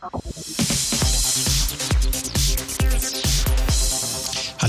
[0.00, 0.61] Thank you.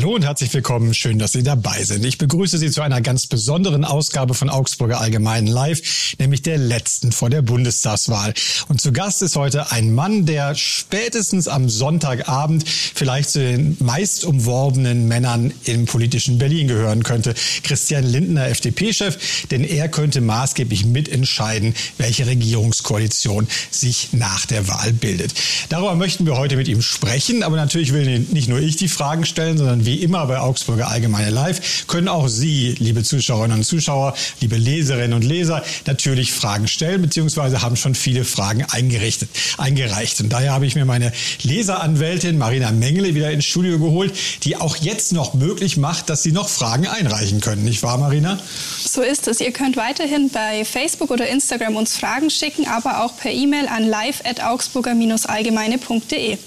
[0.04, 0.94] Hallo und herzlich willkommen.
[0.94, 2.04] Schön, dass Sie dabei sind.
[2.04, 7.14] Ich begrüße Sie zu einer ganz besonderen Ausgabe von Augsburger Allgemeinen Live, nämlich der letzten
[7.14, 8.34] vor der Bundestagswahl.
[8.68, 14.26] Und zu Gast ist heute ein Mann, der spätestens am Sonntagabend vielleicht zu den meist
[14.26, 17.34] umworbenen Männern im politischen Berlin gehören könnte.
[17.64, 25.34] Christian Lindner, FDP-Chef, denn er könnte maßgeblich mitentscheiden, welche Regierungskoalition sich nach der Wahl bildet.
[25.70, 29.26] Darüber möchten wir heute mit ihm sprechen, aber natürlich will nicht nur ich die Fragen
[29.26, 34.16] stellen, sondern wie immer bei Augsburger Allgemeine Live können auch Sie, liebe Zuschauerinnen und Zuschauer,
[34.42, 39.30] liebe Leserinnen und Leser, natürlich Fragen stellen, beziehungsweise haben schon viele Fragen eingerichtet,
[39.60, 40.20] eingereicht.
[40.20, 44.78] Und daher habe ich mir meine Leseranwältin Marina Mengele wieder ins Studio geholt, die auch
[44.78, 47.64] jetzt noch möglich macht, dass Sie noch Fragen einreichen können.
[47.64, 48.40] Nicht wahr, Marina?
[48.84, 49.42] So ist es.
[49.42, 53.88] Ihr könnt weiterhin bei Facebook oder Instagram uns Fragen schicken, aber auch per E-Mail an
[53.88, 56.40] live.augsburger-allgemeine.de.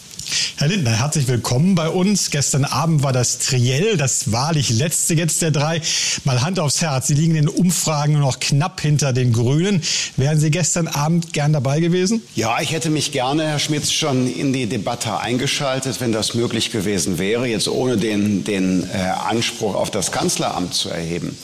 [0.57, 2.31] Herr Lindner, herzlich willkommen bei uns.
[2.31, 5.81] Gestern Abend war das Triell, das wahrlich letzte jetzt der drei.
[6.25, 7.09] Mal Hand aufs Herz.
[7.09, 9.83] Sie liegen in den Umfragen nur noch knapp hinter den Grünen.
[10.17, 12.23] Wären Sie gestern Abend gern dabei gewesen?
[12.35, 16.71] Ja, ich hätte mich gerne, Herr Schmitz, schon in die Debatte eingeschaltet, wenn das möglich
[16.71, 18.97] gewesen wäre, jetzt ohne den, den äh,
[19.29, 21.37] Anspruch auf das Kanzleramt zu erheben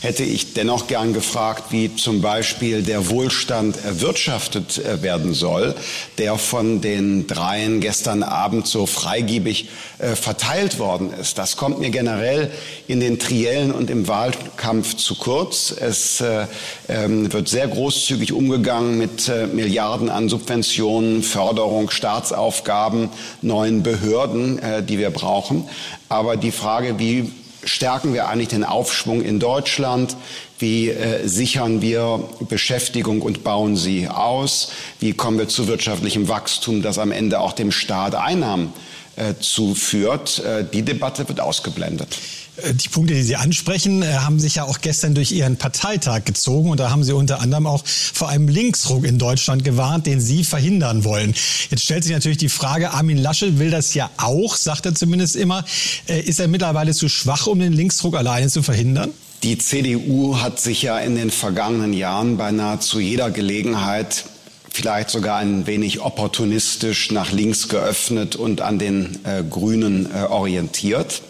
[0.00, 5.74] hätte ich dennoch gern gefragt, wie zum Beispiel der Wohlstand erwirtschaftet äh, werden soll,
[6.18, 11.38] der von den dreien gestern Abend so freigebig äh, verteilt worden ist.
[11.38, 12.50] Das kommt mir generell
[12.86, 15.70] in den Triellen und im Wahlkampf zu kurz.
[15.70, 16.46] Es äh,
[16.88, 23.10] ähm, wird sehr großzügig umgegangen mit äh, Milliarden an Subventionen, Förderung, Staatsaufgaben,
[23.42, 25.68] neuen Behörden, äh, die wir brauchen.
[26.08, 27.30] Aber die Frage, wie
[27.70, 30.16] stärken wir eigentlich den Aufschwung in Deutschland?
[30.58, 34.72] Wie äh, sichern wir Beschäftigung und bauen sie aus?
[34.98, 38.72] Wie kommen wir zu wirtschaftlichem Wachstum, das am Ende auch dem Staat Einnahmen
[39.16, 40.40] äh, zuführt?
[40.44, 42.18] Äh, die Debatte wird ausgeblendet.
[42.62, 46.24] Äh, die Punkte, die Sie ansprechen, äh, haben sich ja auch gestern durch Ihren Parteitag
[46.24, 46.70] gezogen.
[46.70, 50.44] Und da haben Sie unter anderem auch vor einem Linksruck in Deutschland gewarnt, den Sie
[50.44, 51.34] verhindern wollen.
[51.70, 55.36] Jetzt stellt sich natürlich die Frage, Armin Laschet will das ja auch, sagt er zumindest
[55.36, 55.64] immer.
[56.08, 59.10] Äh, ist er mittlerweile zu schwach, um den Linksruck alleine zu verhindern?
[59.42, 64.24] Die CDU hat sich ja in den vergangenen Jahren bei nahezu jeder Gelegenheit
[64.70, 71.22] vielleicht sogar ein wenig opportunistisch nach links geöffnet und an den äh, Grünen äh, orientiert.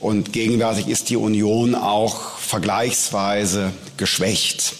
[0.00, 4.74] Und gegenwärtig ist die Union auch vergleichsweise geschwächt.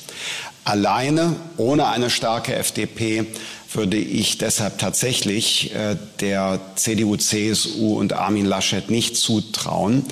[0.64, 3.26] Alleine, ohne eine starke FDP,
[3.72, 10.04] würde ich deshalb tatsächlich äh, der CDU, CSU und Armin Laschet nicht zutrauen,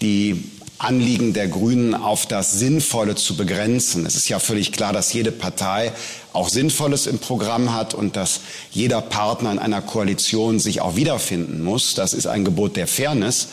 [0.00, 0.44] die
[0.82, 4.04] Anliegen der Grünen auf das Sinnvolle zu begrenzen.
[4.04, 5.92] Es ist ja völlig klar, dass jede Partei
[6.32, 8.40] auch Sinnvolles im Programm hat und dass
[8.72, 11.94] jeder Partner in einer Koalition sich auch wiederfinden muss.
[11.94, 13.48] Das ist ein Gebot der Fairness.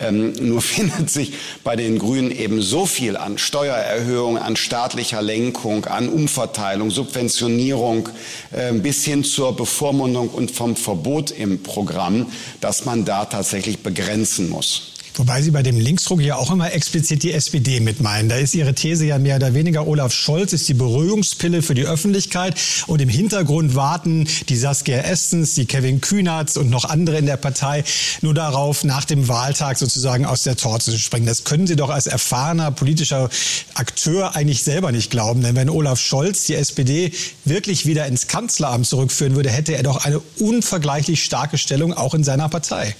[0.00, 5.84] Ähm, nur findet sich bei den Grünen eben so viel an Steuererhöhung, an staatlicher Lenkung,
[5.84, 8.08] an Umverteilung, Subventionierung
[8.52, 12.26] äh, bis hin zur Bevormundung und vom Verbot im Programm,
[12.60, 14.89] dass man da tatsächlich begrenzen muss.
[15.14, 18.28] Wobei Sie bei dem Linksruck ja auch immer explizit die SPD mit meinen.
[18.28, 21.84] Da ist Ihre These ja mehr oder weniger, Olaf Scholz ist die Beruhigungspille für die
[21.84, 22.54] Öffentlichkeit
[22.86, 27.36] und im Hintergrund warten die Saskia Estens, die Kevin Kühnertz und noch andere in der
[27.36, 27.84] Partei
[28.22, 31.26] nur darauf, nach dem Wahltag sozusagen aus der Torte zu springen.
[31.26, 33.28] Das können Sie doch als erfahrener politischer
[33.74, 35.42] Akteur eigentlich selber nicht glauben.
[35.42, 37.12] Denn wenn Olaf Scholz die SPD
[37.44, 42.24] wirklich wieder ins Kanzleramt zurückführen würde, hätte er doch eine unvergleichlich starke Stellung auch in
[42.24, 42.94] seiner Partei.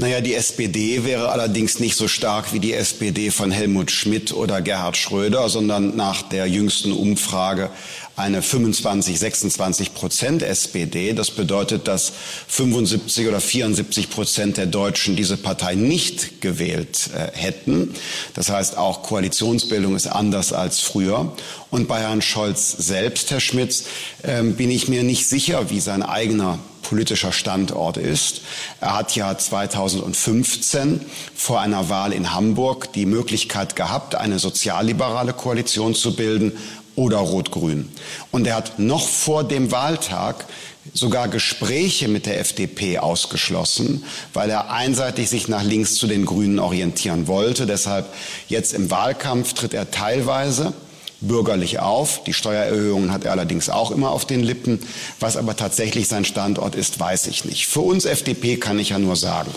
[0.00, 4.62] Naja, die SPD wäre allerdings nicht so stark wie die SPD von Helmut Schmidt oder
[4.62, 7.68] Gerhard Schröder, sondern nach der jüngsten Umfrage
[8.16, 11.12] eine 25, 26 Prozent SPD.
[11.12, 12.14] Das bedeutet, dass
[12.48, 17.94] 75 oder 74 Prozent der Deutschen diese Partei nicht gewählt äh, hätten.
[18.32, 21.30] Das heißt, auch Koalitionsbildung ist anders als früher.
[21.70, 23.84] Und bei Herrn Scholz selbst, Herr Schmitz,
[24.22, 28.42] äh, bin ich mir nicht sicher, wie sein eigener politischer Standort ist.
[28.80, 31.00] Er hat ja 2015
[31.34, 36.52] vor einer Wahl in Hamburg die Möglichkeit gehabt, eine sozialliberale Koalition zu bilden
[36.96, 37.90] oder Rot-Grün.
[38.30, 40.46] Und er hat noch vor dem Wahltag
[40.92, 46.58] sogar Gespräche mit der FDP ausgeschlossen, weil er einseitig sich nach links zu den Grünen
[46.58, 47.66] orientieren wollte.
[47.66, 48.06] Deshalb
[48.48, 50.72] jetzt im Wahlkampf tritt er teilweise
[51.20, 52.24] bürgerlich auf.
[52.24, 54.80] Die Steuererhöhungen hat er allerdings auch immer auf den Lippen.
[55.18, 57.66] Was aber tatsächlich sein Standort ist, weiß ich nicht.
[57.66, 59.50] Für uns FDP kann ich ja nur sagen,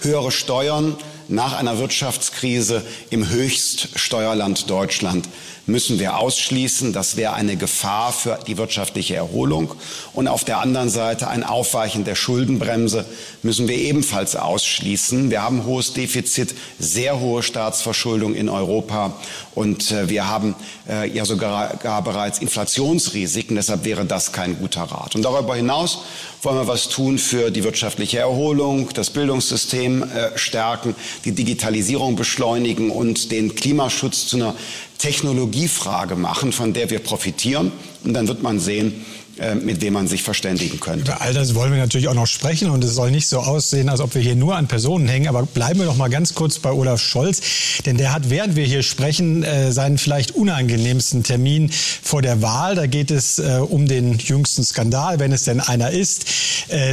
[0.00, 0.96] höhere Steuern
[1.28, 5.28] nach einer Wirtschaftskrise im Höchststeuerland Deutschland
[5.66, 6.92] müssen wir ausschließen.
[6.92, 9.74] Das wäre eine Gefahr für die wirtschaftliche Erholung.
[10.12, 13.04] Und auf der anderen Seite ein Aufweichen der Schuldenbremse
[13.42, 15.30] müssen wir ebenfalls ausschließen.
[15.30, 19.14] Wir haben hohes Defizit, sehr hohe Staatsverschuldung in Europa
[19.54, 20.54] und äh, wir haben
[20.88, 23.56] äh, ja sogar gar bereits Inflationsrisiken.
[23.56, 25.14] Deshalb wäre das kein guter Rat.
[25.14, 26.00] Und darüber hinaus
[26.42, 32.90] wollen wir was tun für die wirtschaftliche Erholung, das Bildungssystem äh, stärken, die Digitalisierung beschleunigen
[32.90, 34.54] und den Klimaschutz zu einer
[34.98, 37.70] Technologiefrage machen, von der wir profitieren.
[38.04, 39.04] Und dann wird man sehen,
[39.42, 41.10] äh, mit wem man sich verständigen könnte.
[41.10, 43.88] Über all das wollen wir natürlich auch noch sprechen und es soll nicht so aussehen,
[43.88, 45.26] als ob wir hier nur an Personen hängen.
[45.26, 47.40] Aber bleiben wir doch mal ganz kurz bei Olaf Scholz,
[47.84, 52.76] denn der hat, während wir hier sprechen, äh, seinen vielleicht unangenehmsten Termin vor der Wahl.
[52.76, 56.26] Da geht es äh, um den jüngsten Skandal, wenn es denn einer ist,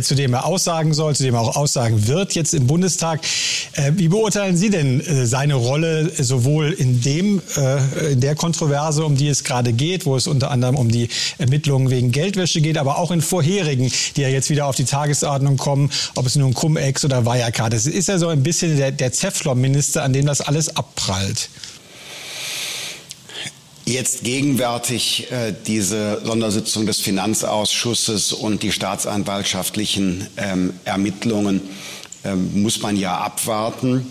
[0.01, 3.21] zu dem er aussagen soll, zu dem er auch aussagen wird jetzt im Bundestag.
[3.91, 7.41] Wie beurteilen Sie denn seine Rolle sowohl in dem,
[8.11, 11.89] in der Kontroverse, um die es gerade geht, wo es unter anderem um die Ermittlungen
[11.89, 15.57] wegen Geld Geldwäsche geht, aber auch in vorherigen, die ja jetzt wieder auf die Tagesordnung
[15.57, 17.85] kommen, ob es nun Cum-Ex oder Wirecard ist.
[17.85, 21.49] Ist ja so ein bisschen der, der Zeflon-Minister, an dem das alles abprallt.
[23.85, 31.61] Jetzt gegenwärtig äh, diese Sondersitzung des Finanzausschusses und die staatsanwaltschaftlichen ähm, Ermittlungen
[32.23, 34.05] ähm, muss man ja abwarten.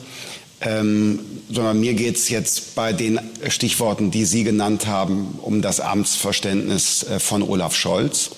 [0.61, 1.21] Ähm,
[1.51, 7.05] sondern mir geht es jetzt bei den Stichworten, die Sie genannt haben, um das Amtsverständnis
[7.05, 8.31] äh, von Olaf Scholz.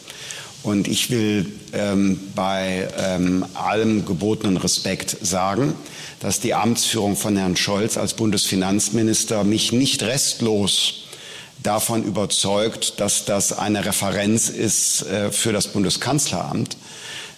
[0.63, 5.73] Und ich will ähm, bei ähm, allem gebotenen Respekt sagen,
[6.21, 11.05] dass die Amtsführung von Herrn Scholz als Bundesfinanzminister mich nicht restlos
[11.63, 16.77] davon überzeugt, dass das eine Referenz ist äh, für das Bundeskanzleramt.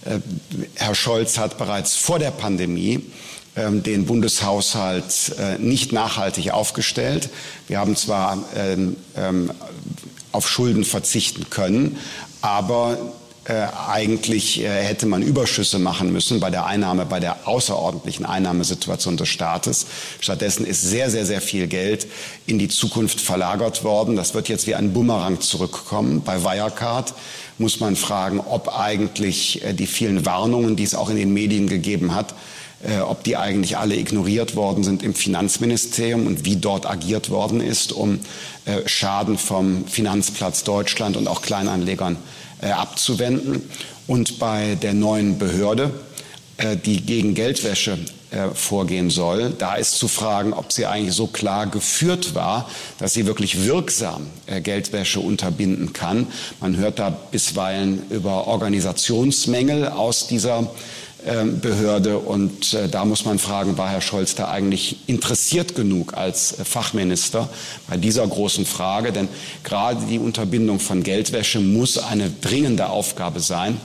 [0.04, 0.18] Äh,
[0.74, 3.00] Herr Scholz hat bereits vor der Pandemie
[3.54, 7.28] den Bundeshaushalt äh, nicht nachhaltig aufgestellt.
[7.68, 9.50] Wir haben zwar ähm, ähm,
[10.32, 11.98] auf Schulden verzichten können,
[12.40, 12.96] aber
[13.44, 19.16] äh, eigentlich äh, hätte man Überschüsse machen müssen bei der Einnahme, bei der außerordentlichen Einnahmesituation
[19.16, 19.86] des Staates.
[20.20, 22.06] Stattdessen ist sehr, sehr, sehr viel Geld
[22.46, 24.16] in die Zukunft verlagert worden.
[24.16, 26.22] Das wird jetzt wie ein Bumerang zurückkommen.
[26.22, 27.14] Bei Wirecard
[27.58, 32.14] muss man fragen, ob eigentlich die vielen Warnungen, die es auch in den Medien gegeben
[32.14, 32.34] hat,
[32.84, 37.60] äh, ob die eigentlich alle ignoriert worden sind im Finanzministerium und wie dort agiert worden
[37.60, 38.18] ist, um
[38.64, 42.16] äh, Schaden vom Finanzplatz Deutschland und auch Kleinanlegern
[42.60, 43.62] äh, abzuwenden.
[44.08, 45.92] Und bei der neuen Behörde,
[46.84, 47.98] die gegen Geldwäsche
[48.54, 49.50] vorgehen soll.
[49.50, 52.68] Da ist zu fragen, ob sie eigentlich so klar geführt war,
[52.98, 54.26] dass sie wirklich wirksam
[54.62, 56.26] Geldwäsche unterbinden kann.
[56.60, 60.68] Man hört da bisweilen über Organisationsmängel aus dieser
[61.60, 62.18] Behörde.
[62.18, 66.64] Und äh, da muss man fragen, war Herr Scholz da eigentlich interessiert genug als äh,
[66.64, 67.48] Fachminister
[67.88, 69.12] bei dieser großen Frage?
[69.12, 69.28] Denn
[69.62, 73.78] gerade die Unterbindung von Geldwäsche muss eine dringende Aufgabe sein.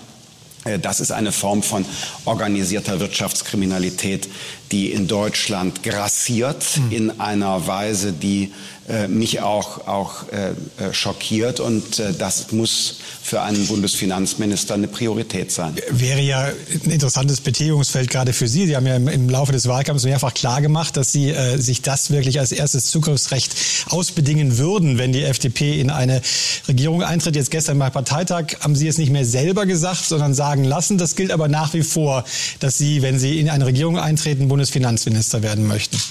[0.66, 1.86] Äh, das ist eine Form von
[2.26, 4.28] organisierter Wirtschaftskriminalität,
[4.72, 6.92] die in Deutschland grassiert mhm.
[6.92, 8.52] in einer Weise, die
[8.90, 11.60] äh, mich auch, auch äh, äh, schockiert.
[11.60, 15.76] Und äh, das muss für einen Bundesfinanzminister eine Priorität sein.
[15.90, 16.54] Wäre ja
[16.86, 18.66] ein interessantes Betätigungsfeld gerade für Sie.
[18.66, 22.12] Sie haben ja im, im Laufe des Wahlkampfs mehrfach klargemacht, dass Sie äh, sich das
[22.12, 23.54] wirklich als erstes Zugriffsrecht
[23.90, 26.22] ausbedingen würden, wenn die FDP in eine
[26.70, 27.36] Regierung eintritt.
[27.36, 30.98] Jetzt gestern beim Parteitag haben Sie es nicht mehr selber gesagt, sondern sagen lassen.
[30.98, 32.24] Das gilt aber nach wie vor,
[32.62, 36.02] dass Sie, wenn Sie in eine Regierung eintreten, Bundesfinanzminister werden möchten.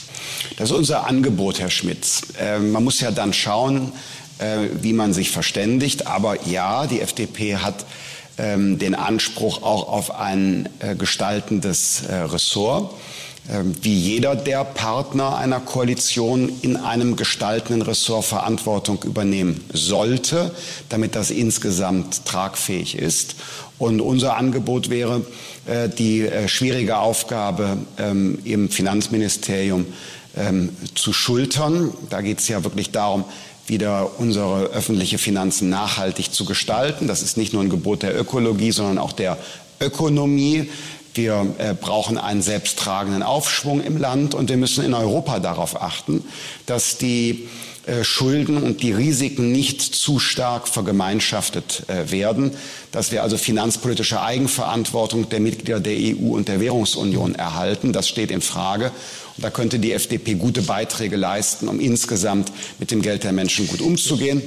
[0.56, 2.22] Das ist unser Angebot, Herr Schmitz.
[2.38, 3.90] Ähm, man muss ja dann schauen,
[4.38, 6.06] äh, wie man sich verständigt.
[6.06, 7.84] Aber ja, die FDP hat
[8.38, 12.94] ähm, den Anspruch auch auf ein äh, gestaltendes äh, Ressort.
[13.48, 20.54] Ähm, wie jeder der Partner einer Koalition in einem gestaltenden Ressort Verantwortung übernehmen sollte,
[20.88, 23.34] damit das insgesamt tragfähig ist.
[23.78, 25.21] Und unser Angebot wäre,
[25.99, 29.87] die schwierige Aufgabe im Finanzministerium
[30.37, 31.92] ähm, zu schultern.
[32.11, 33.25] Da geht es ja wirklich darum,
[33.66, 37.09] wieder unsere öffentliche Finanzen nachhaltig zu gestalten.
[37.09, 39.38] Das ist nicht nur ein Gebot der Ökologie, sondern auch der
[39.80, 40.71] Ökonomie.
[41.14, 46.23] Wir äh, brauchen einen selbsttragenden Aufschwung im Land und wir müssen in Europa darauf achten,
[46.66, 47.47] dass die äh,
[48.02, 52.52] Schulden und die Risiken nicht zu stark vergemeinschaftet äh, werden,
[52.90, 57.92] dass wir also finanzpolitische Eigenverantwortung der Mitglieder der EU und der Währungsunion erhalten.
[57.92, 58.90] Das steht in Frage.
[59.36, 63.68] Und da könnte die FDP gute Beiträge leisten, um insgesamt mit dem Geld der Menschen
[63.68, 64.42] gut umzugehen.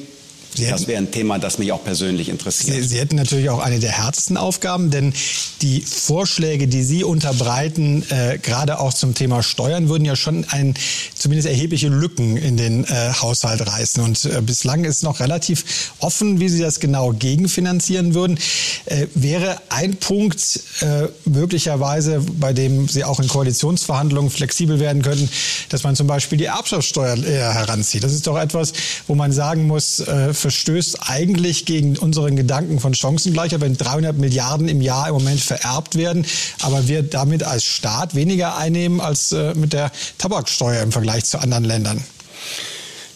[0.58, 2.76] Das wäre ein Thema, das mich auch persönlich interessiert.
[2.76, 5.14] Sie, Sie, hätten natürlich auch eine der härtesten Aufgaben, denn
[5.62, 10.74] die Vorschläge, die Sie unterbreiten, äh, gerade auch zum Thema Steuern, würden ja schon ein,
[11.16, 14.04] zumindest erhebliche Lücken in den äh, Haushalt reißen.
[14.04, 18.40] Und äh, bislang ist noch relativ offen, wie Sie das genau gegenfinanzieren würden.
[18.86, 25.30] Äh, wäre ein Punkt äh, möglicherweise, bei dem Sie auch in Koalitionsverhandlungen flexibel werden könnten,
[25.70, 28.04] dass man zum Beispiel die Erbschaftssteuer heranzieht.
[28.04, 28.74] Das ist doch etwas,
[29.08, 34.68] wo man sagen muss, äh, verstößt eigentlich gegen unseren Gedanken von Chancengleichheit, wenn 300 Milliarden
[34.68, 36.26] im Jahr im Moment vererbt werden,
[36.62, 41.40] aber wir damit als Staat weniger einnehmen als äh, mit der Tabaksteuer im Vergleich zu
[41.40, 42.04] anderen Ländern.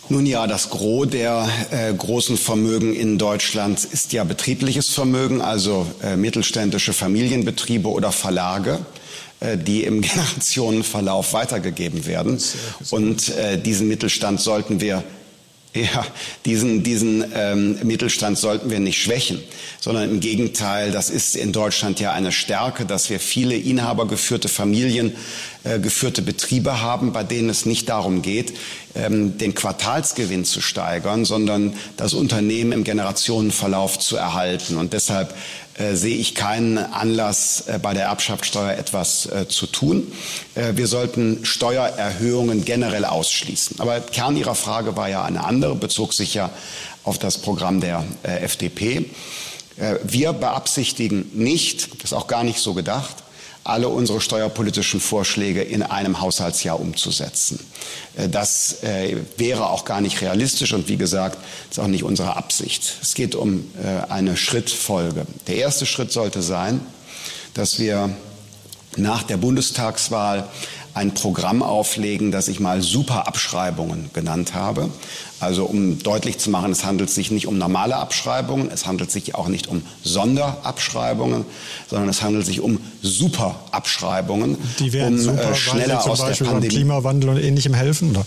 [0.09, 5.87] Nun ja, das Gros der äh, großen Vermögen in Deutschland ist ja betriebliches Vermögen, also
[6.03, 8.79] äh, mittelständische Familienbetriebe oder Verlage
[9.43, 12.37] äh, die im Generationenverlauf weitergegeben werden.
[12.91, 15.03] Und äh, diesen Mittelstand sollten wir
[15.75, 16.05] ja,
[16.45, 19.41] diesen, diesen ähm, Mittelstand sollten wir nicht schwächen,
[19.79, 25.15] sondern im Gegenteil, das ist in Deutschland ja eine Stärke, dass wir viele inhabergeführte Familien,
[25.63, 28.53] äh, geführte Betriebe haben, bei denen es nicht darum geht,
[28.93, 34.77] ähm, den Quartalsgewinn zu steigern, sondern das Unternehmen im Generationenverlauf zu erhalten.
[34.77, 35.33] Und deshalb
[35.75, 40.11] äh, sehe ich keinen Anlass, äh, bei der Erbschaftssteuer etwas äh, zu tun.
[40.55, 43.79] Wir sollten Steuererhöhungen generell ausschließen.
[43.79, 46.51] Aber Kern Ihrer Frage war ja eine andere, bezog sich ja
[47.03, 49.09] auf das Programm der FDP.
[50.03, 53.22] Wir beabsichtigen nicht, das ist auch gar nicht so gedacht,
[53.63, 57.59] alle unsere steuerpolitischen Vorschläge in einem Haushaltsjahr umzusetzen.
[58.15, 61.37] Äh, das äh, wäre auch gar nicht realistisch und wie gesagt,
[61.69, 62.97] ist auch nicht unsere Absicht.
[63.01, 65.25] Es geht um äh, eine Schrittfolge.
[65.47, 66.81] Der erste Schritt sollte sein,
[67.53, 68.09] dass wir
[68.95, 70.47] nach der Bundestagswahl
[70.93, 74.89] ein Programm auflegen, das ich mal Superabschreibungen genannt habe.
[75.39, 79.35] Also um deutlich zu machen, es handelt sich nicht um normale Abschreibungen, es handelt sich
[79.35, 81.45] auch nicht um Sonderabschreibungen,
[81.89, 86.53] sondern es handelt sich um Superabschreibungen, Die werden um super, äh, schneller aus Beispiel der
[86.53, 86.75] Pandemie.
[86.75, 88.11] Klimawandel und Ähnlichem helfen?
[88.11, 88.25] Oder?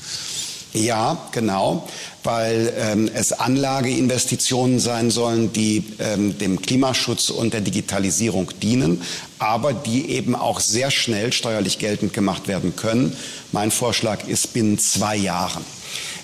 [0.76, 1.88] Ja, genau,
[2.22, 9.00] weil ähm, es Anlageinvestitionen sein sollen, die ähm, dem Klimaschutz und der Digitalisierung dienen,
[9.38, 13.16] aber die eben auch sehr schnell steuerlich geltend gemacht werden können.
[13.52, 15.64] Mein Vorschlag ist binnen zwei Jahren.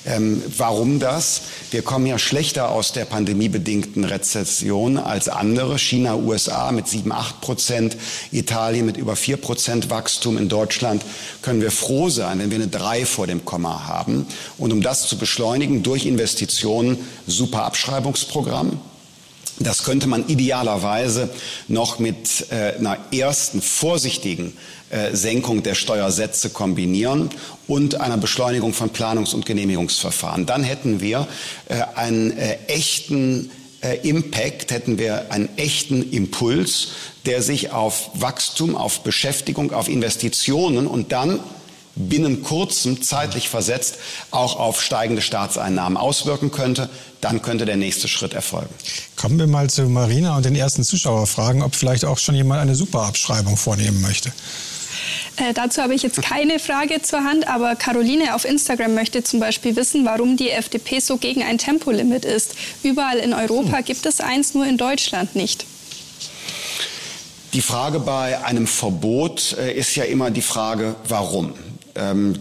[0.04, 1.42] Ähm, warum das?
[1.70, 5.78] Wir kommen ja schlechter aus der pandemiebedingten Rezession als andere.
[5.78, 7.96] China, USA mit 7, 8 Prozent,
[8.32, 10.38] Italien mit über 4 Prozent Wachstum.
[10.38, 11.04] In Deutschland
[11.40, 14.26] können wir froh sein, wenn wir eine 3 vor dem Komma haben.
[14.58, 18.80] Und um das zu beschleunigen durch Investitionen, super Abschreibungsprogramm.
[19.62, 21.30] Das könnte man idealerweise
[21.68, 24.56] noch mit äh, einer ersten vorsichtigen
[24.90, 27.30] äh, Senkung der Steuersätze kombinieren
[27.66, 30.46] und einer Beschleunigung von Planungs- und Genehmigungsverfahren.
[30.46, 31.26] Dann hätten wir
[31.68, 33.50] äh, einen äh, echten
[33.82, 36.88] äh, Impact, hätten wir einen echten Impuls,
[37.26, 41.40] der sich auf Wachstum, auf Beschäftigung, auf Investitionen und dann
[41.94, 43.96] binnen kurzem, zeitlich versetzt,
[44.30, 46.88] auch auf steigende Staatseinnahmen auswirken könnte,
[47.20, 48.74] dann könnte der nächste Schritt erfolgen.
[49.16, 52.74] Kommen wir mal zu Marina und den ersten Zuschauerfragen, ob vielleicht auch schon jemand eine
[52.74, 54.32] Superabschreibung vornehmen möchte.
[55.36, 59.40] Äh, dazu habe ich jetzt keine Frage zur Hand, aber Caroline auf Instagram möchte zum
[59.40, 62.54] Beispiel wissen, warum die FDP so gegen ein Tempolimit ist.
[62.82, 63.84] Überall in Europa Hm.
[63.84, 65.64] gibt es eins, nur in Deutschland nicht.
[67.54, 71.52] Die Frage bei einem Verbot äh, ist ja immer die Frage, warum.
[71.94, 72.34] Ähm,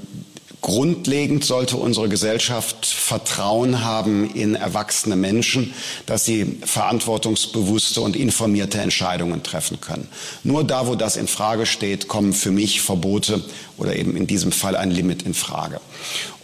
[0.62, 5.74] grundlegend sollte unsere Gesellschaft Vertrauen haben in erwachsene Menschen,
[6.05, 10.08] dass sie verantwortungsbewusste und informierte Entscheidungen treffen können.
[10.43, 13.43] Nur da, wo das in Frage steht, kommen für mich Verbote
[13.77, 15.81] oder eben in diesem Fall ein Limit in Frage.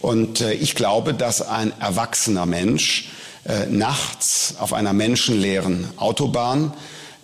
[0.00, 3.10] Und äh, ich glaube, dass ein erwachsener Mensch
[3.44, 6.74] äh, nachts auf einer menschenleeren Autobahn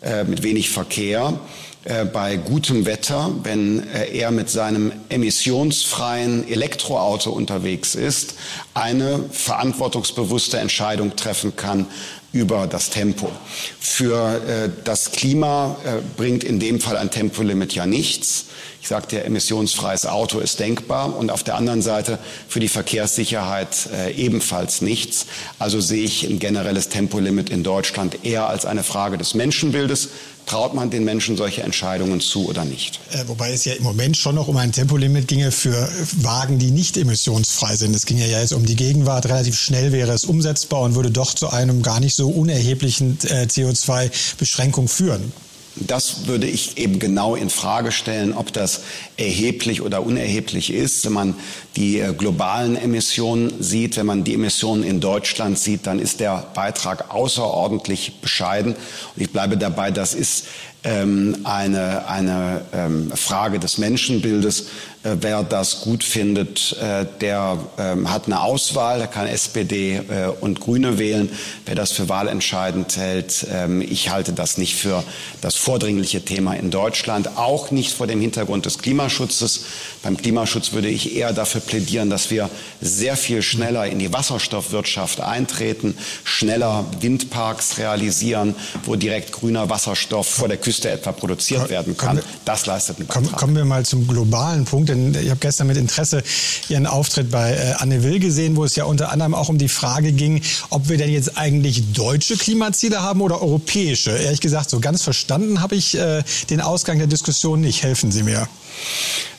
[0.01, 1.39] äh, mit wenig Verkehr,
[1.85, 8.37] äh, bei gutem Wetter, wenn äh, er mit seinem emissionsfreien Elektroauto unterwegs ist,
[8.73, 11.85] eine verantwortungsbewusste Entscheidung treffen kann
[12.33, 13.31] über das Tempo.
[13.79, 15.77] Für äh, das Klima
[16.17, 18.47] bringt in dem Fall ein Tempolimit ja nichts.
[18.81, 23.89] Ich sagte ja, emissionsfreies Auto ist denkbar und auf der anderen Seite für die Verkehrssicherheit
[24.15, 25.25] ebenfalls nichts.
[25.59, 30.11] Also sehe ich ein generelles Tempolimit in Deutschland eher als eine Frage des Menschenbildes.
[30.47, 33.01] Traut man den Menschen solche Entscheidungen zu oder nicht?
[33.13, 36.71] Äh, wobei es ja im Moment schon noch um ein Tempolimit ginge für Wagen, die
[36.71, 37.95] nicht emissionsfrei sind.
[37.97, 39.27] Es ging ja jetzt um die Gegenwart.
[39.27, 43.47] Relativ schnell wäre es umsetzbar und würde doch zu einem gar nicht so unerheblichen äh,
[43.47, 45.33] CO2-Beschränkung führen.
[45.77, 48.83] Das würde ich eben genau in Frage stellen, ob das
[49.17, 51.09] erheblich oder unerheblich ist.
[51.11, 51.35] Man
[51.77, 56.47] die äh, globalen Emissionen sieht, wenn man die Emissionen in Deutschland sieht, dann ist der
[56.55, 58.75] Beitrag außerordentlich bescheiden.
[58.75, 60.47] Und ich bleibe dabei, das ist
[60.85, 64.67] ähm, eine, eine ähm, Frage des Menschenbildes.
[65.03, 70.29] Äh, wer das gut findet, äh, der ähm, hat eine Auswahl, der kann SPD äh,
[70.41, 71.31] und Grüne wählen.
[71.65, 75.03] Wer das für wahlentscheidend hält, ähm, ich halte das nicht für
[75.41, 79.65] das vordringliche Thema in Deutschland, auch nicht vor dem Hintergrund des Klimaschutzes.
[80.03, 85.21] Beim Klimaschutz würde ich eher dafür plädieren, dass wir sehr viel schneller in die Wasserstoffwirtschaft
[85.21, 88.55] eintreten, schneller Windparks realisieren,
[88.85, 92.21] wo direkt grüner Wasserstoff vor der Küste etwa produziert werden kann.
[92.45, 93.39] Das leistet einen Beitrag.
[93.39, 94.89] Kommen wir mal zum globalen Punkt.
[94.89, 96.23] Denn ich habe gestern mit Interesse
[96.69, 99.69] Ihren Auftritt bei äh, Anne Will gesehen, wo es ja unter anderem auch um die
[99.69, 104.11] Frage ging, ob wir denn jetzt eigentlich deutsche Klimaziele haben oder europäische.
[104.11, 107.83] Ehrlich gesagt, so ganz verstanden habe ich äh, den Ausgang der Diskussion nicht.
[107.83, 108.49] Helfen Sie mir.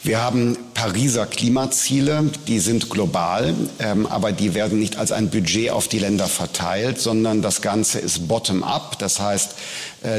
[0.05, 5.71] Wir haben Pariser Klimaziele, die sind global, ähm, aber die werden nicht als ein Budget
[5.71, 8.99] auf die Länder verteilt, sondern das Ganze ist bottom-up.
[8.99, 9.55] Das heißt,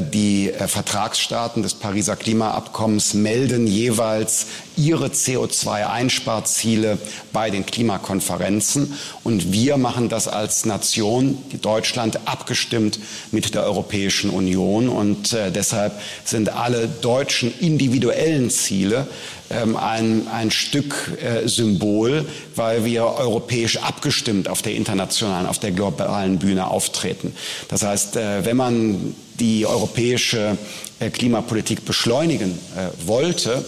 [0.02, 6.98] die äh, Vertragsstaaten des Pariser Klimaabkommens melden jeweils ihre CO2-Einsparziele
[7.32, 8.94] bei den Klimakonferenzen.
[9.24, 12.98] Und wir machen das als Nation, Deutschland, abgestimmt
[13.30, 14.88] mit der Europäischen Union.
[14.88, 15.92] Und äh, deshalb
[16.24, 19.06] sind alle deutschen individuellen Ziele
[19.50, 25.72] ähm, ein, ein Stück äh, Symbol, weil wir europäisch abgestimmt auf der internationalen, auf der
[25.72, 27.32] globalen Bühne auftreten.
[27.68, 30.56] Das heißt, äh, wenn man die europäische
[30.98, 33.64] äh, Klimapolitik beschleunigen äh, wollte,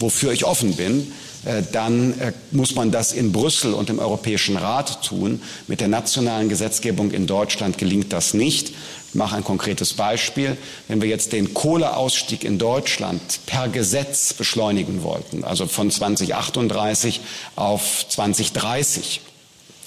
[0.00, 1.12] wofür ich offen bin,
[1.44, 5.42] äh, dann äh, muss man das in Brüssel und im Europäischen Rat tun.
[5.66, 8.72] Mit der nationalen Gesetzgebung in Deutschland gelingt das nicht.
[9.12, 10.56] Ich mache ein konkretes Beispiel.
[10.88, 17.20] Wenn wir jetzt den Kohleausstieg in Deutschland per Gesetz beschleunigen wollten, also von 2038
[17.54, 19.20] auf 2030,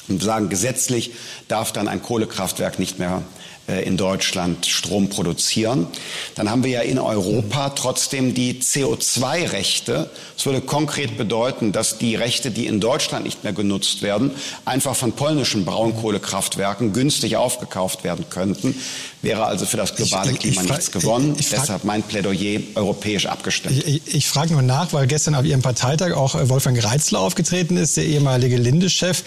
[0.10, 1.13] und sagen, gesetzlich
[1.48, 3.24] darf dann ein Kohlekraftwerk nicht mehr
[3.67, 5.88] in Deutschland Strom produzieren.
[6.36, 10.10] Dann haben wir ja in Europa trotzdem die CO2-Rechte.
[10.36, 14.31] Das würde konkret bedeuten, dass die Rechte, die in Deutschland nicht mehr genutzt werden,
[14.65, 18.75] einfach von polnischen Braunkohlekraftwerken günstig aufgekauft werden könnten.
[19.22, 21.36] Wäre also für das globale ich, Klima ich, ich nichts gewonnen.
[21.39, 23.84] Ich, Deshalb mein Plädoyer europäisch abgestimmt.
[24.05, 27.98] Ich, frage nur nach, weil gestern auf Ihrem Parteitag auch äh, Wolfgang Reitzler aufgetreten ist,
[27.98, 29.24] der ehemalige Linde-Chef,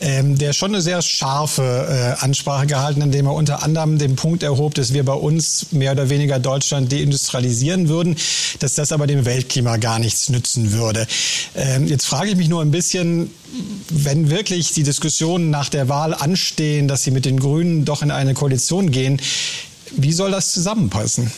[0.00, 4.16] ähm, der schon eine sehr scharfe äh, Ansprache gehalten, indem er unter anderem anderem den
[4.16, 8.16] Punkt erhob, dass wir bei uns mehr oder weniger Deutschland deindustrialisieren würden,
[8.58, 11.06] dass das aber dem Weltklima gar nichts nützen würde.
[11.56, 13.30] Ähm, jetzt frage ich mich nur ein bisschen,
[13.88, 18.10] wenn wirklich die Diskussionen nach der Wahl anstehen, dass Sie mit den Grünen doch in
[18.10, 19.20] eine Koalition gehen,
[19.96, 21.30] wie soll das zusammenpassen?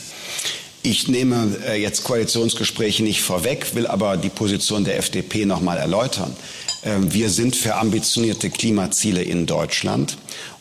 [0.82, 5.76] Ich nehme äh, jetzt Koalitionsgespräche nicht vorweg, will aber die Position der FDP noch mal
[5.76, 6.34] erläutern.
[6.82, 10.16] Ähm, wir sind für ambitionierte Klimaziele in Deutschland.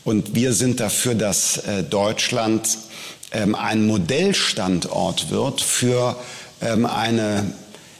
[0.09, 2.79] Und wir sind dafür, dass äh, Deutschland
[3.31, 6.15] ähm, ein Modellstandort wird für
[6.63, 7.53] ähm, eine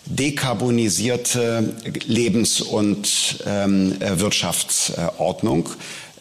[0.06, 1.76] dekarbonisierte
[2.08, 5.70] Lebens- und ähm, äh, Wirtschaftsordnung,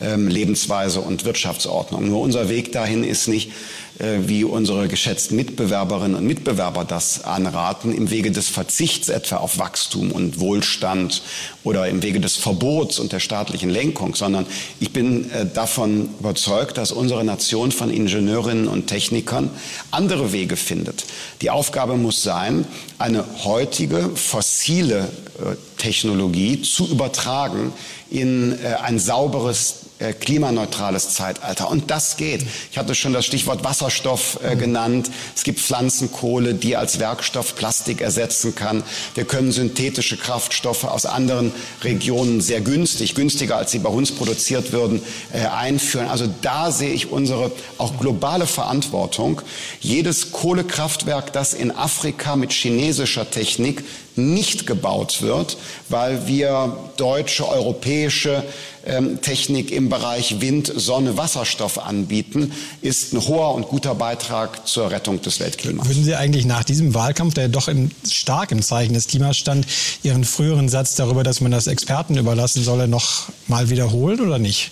[0.01, 2.07] Lebensweise und Wirtschaftsordnung.
[2.07, 3.51] Nur unser Weg dahin ist nicht,
[3.99, 10.13] wie unsere geschätzten Mitbewerberinnen und Mitbewerber das anraten, im Wege des Verzichts etwa auf Wachstum
[10.13, 11.23] und Wohlstand
[11.65, 14.47] oder im Wege des Verbots und der staatlichen Lenkung, sondern
[14.79, 19.51] ich bin äh, davon überzeugt, dass unsere Nation von Ingenieurinnen und Technikern
[19.91, 21.05] andere Wege findet.
[21.43, 22.67] Die Aufgabe muss sein,
[22.99, 25.09] eine heutige fossile
[25.39, 27.73] äh, Technologie zu übertragen
[28.11, 31.71] in ein sauberes äh, klimaneutrales Zeitalter.
[31.71, 32.45] Und das geht.
[32.71, 35.11] Ich hatte schon das Stichwort Wasserstoff äh, genannt.
[35.35, 38.83] Es gibt Pflanzenkohle, die als Werkstoff Plastik ersetzen kann.
[39.15, 44.73] Wir können synthetische Kraftstoffe aus anderen Regionen sehr günstig, günstiger als sie bei uns produziert
[44.73, 46.09] würden, äh, einführen.
[46.09, 49.43] Also da sehe ich unsere auch globale Verantwortung.
[49.81, 53.85] Jedes Kohlekraftwerk, das in Afrika mit chinesischer Technik
[54.19, 55.57] nicht gebaut wird,
[55.89, 58.45] weil wir deutsche, europäische
[58.87, 62.53] ähm, Technik im Bereich Wind, Sonne, Wasserstoff anbieten,
[62.83, 65.87] ist ein hoher und guter Beitrag zur Rettung des Weltklimas.
[65.87, 69.67] Würden Sie eigentlich nach diesem Wahlkampf, der doch im, stark im Zeichen des Klimas stand,
[70.03, 74.71] Ihren früheren Satz darüber, dass man das Experten überlassen solle, noch mal wiederholen oder nicht?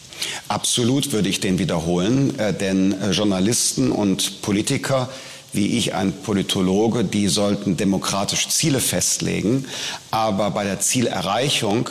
[0.49, 5.09] Absolut würde ich den wiederholen, äh, denn äh, Journalisten und Politiker
[5.57, 9.65] wie ich ein Politologe, die sollten demokratisch Ziele festlegen,
[10.11, 11.91] aber bei der Zielerreichung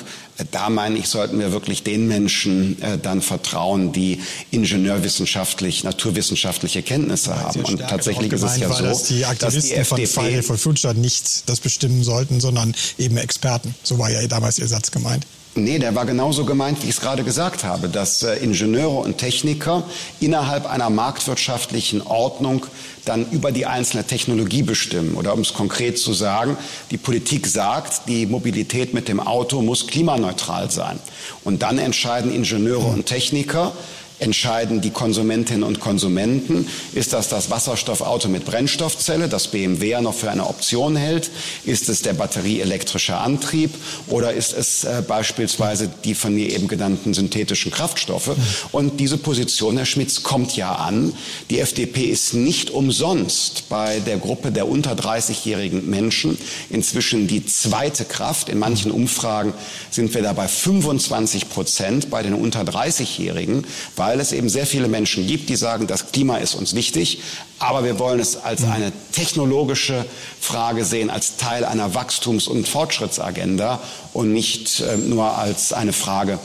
[0.51, 7.39] Da meine ich, sollten wir wirklich den Menschen äh, dann vertrauen, die ingenieurwissenschaftlich, naturwissenschaftliche Kenntnisse
[7.39, 7.63] haben.
[7.63, 10.43] Und tatsächlich ist es ja war, so, dass die Aktivisten dass die FDP von Friday
[10.43, 13.73] for Future nicht das bestimmen sollten, sondern eben Experten.
[13.83, 15.25] So war ja damals Ihr Satz gemeint.
[15.57, 19.17] Nee, der war genauso gemeint, wie ich es gerade gesagt habe, dass äh, Ingenieure und
[19.17, 19.83] Techniker
[20.19, 22.65] innerhalb einer marktwirtschaftlichen Ordnung
[23.05, 25.15] dann über die einzelne Technologie bestimmen.
[25.15, 26.57] Oder um es konkret zu sagen,
[26.91, 30.99] die Politik sagt, die Mobilität mit dem Auto muss klimaneutral sein.
[31.45, 33.71] Und dann entscheiden Ingenieure und Techniker,
[34.19, 36.67] entscheiden die Konsumentinnen und Konsumenten.
[36.93, 41.29] Ist das das Wasserstoffauto mit Brennstoffzelle, das BMW ja noch für eine Option hält?
[41.65, 43.71] Ist es der batterieelektrische Antrieb
[44.07, 48.31] oder ist es äh, beispielsweise die von mir eben genannten synthetischen Kraftstoffe?
[48.71, 51.13] Und diese Position, Herr Schmitz, kommt ja an.
[51.49, 56.37] Die FDP ist nicht umsonst bei der Gruppe der unter 30-jährigen Menschen
[56.69, 58.49] inzwischen die zweite Kraft.
[58.49, 59.53] In manchen Umfragen
[59.91, 64.87] sind wir da bei 25 Prozent bei den unter 30-Jährigen, weil es eben sehr viele
[64.87, 67.19] Menschen gibt, die sagen, das Klima ist uns wichtig,
[67.59, 68.71] aber wir wollen es als mhm.
[68.71, 70.05] eine technologische
[70.39, 73.81] Frage sehen, als Teil einer Wachstums- und Fortschrittsagenda
[74.13, 76.39] und nicht äh, nur als eine Frage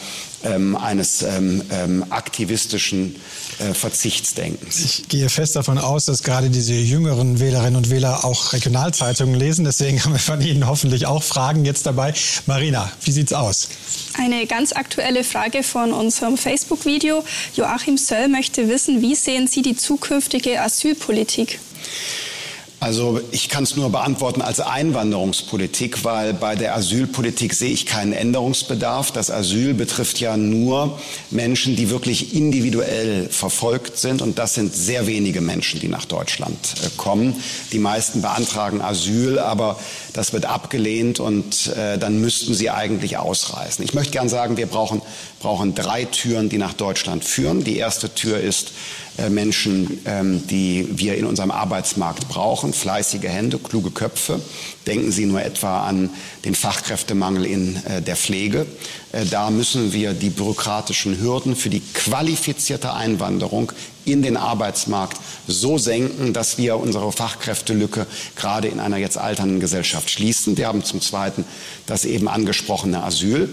[0.45, 3.17] ähm, eines ähm, ähm, aktivistischen
[3.61, 4.81] äh, Verzichtsdenkens.
[4.81, 9.65] Ich gehe fest davon aus, dass gerade diese jüngeren Wählerinnen und Wähler auch Regionalzeitungen lesen.
[9.65, 12.15] Deswegen haben wir von Ihnen hoffentlich auch Fragen jetzt dabei.
[12.47, 13.69] Marina, wie sieht's aus?
[14.19, 17.25] Eine ganz aktuelle Frage von unserem Facebook-Video.
[17.55, 21.61] Joachim Söll möchte wissen, wie sehen Sie die zukünftige Asylpolitik?
[22.81, 28.15] Also ich kann es nur beantworten als Einwanderungspolitik, weil bei der Asylpolitik sehe ich keinen
[28.15, 29.13] Änderungsbedarf.
[29.13, 30.99] Das Asyl betrifft ja nur
[31.31, 34.23] Menschen, die wirklich individuell verfolgt sind.
[34.23, 37.37] Und das sind sehr wenige Menschen, die nach Deutschland äh, kommen.
[37.71, 39.79] Die meisten beantragen Asyl, aber
[40.15, 43.85] das wird abgelehnt und äh, dann müssten sie eigentlich ausreisen.
[43.85, 45.03] Ich möchte gern sagen, wir brauchen,
[45.41, 47.63] brauchen drei Türen, die nach Deutschland führen.
[47.63, 48.73] Die erste Tür ist
[49.29, 54.41] Menschen, ähm, die wir in unserem Arbeitsmarkt brauchen, fleißige Hände, kluge Köpfe.
[54.87, 56.11] Denken Sie nur etwa an
[56.45, 58.67] den Fachkräftemangel in äh, der Pflege.
[59.13, 63.73] Äh, da müssen wir die bürokratischen Hürden für die qualifizierte Einwanderung
[64.05, 68.07] in den Arbeitsmarkt so senken, dass wir unsere Fachkräftelücke
[68.37, 70.57] gerade in einer jetzt alternden Gesellschaft schließen.
[70.57, 71.45] Wir haben zum Zweiten
[71.87, 73.49] das eben angesprochene Asyl.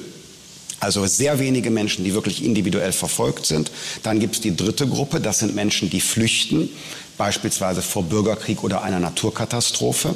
[0.79, 3.71] Also sehr wenige Menschen, die wirklich individuell verfolgt sind.
[4.03, 6.69] Dann gibt es die dritte Gruppe, das sind Menschen, die flüchten,
[7.17, 10.13] beispielsweise vor Bürgerkrieg oder einer Naturkatastrophe.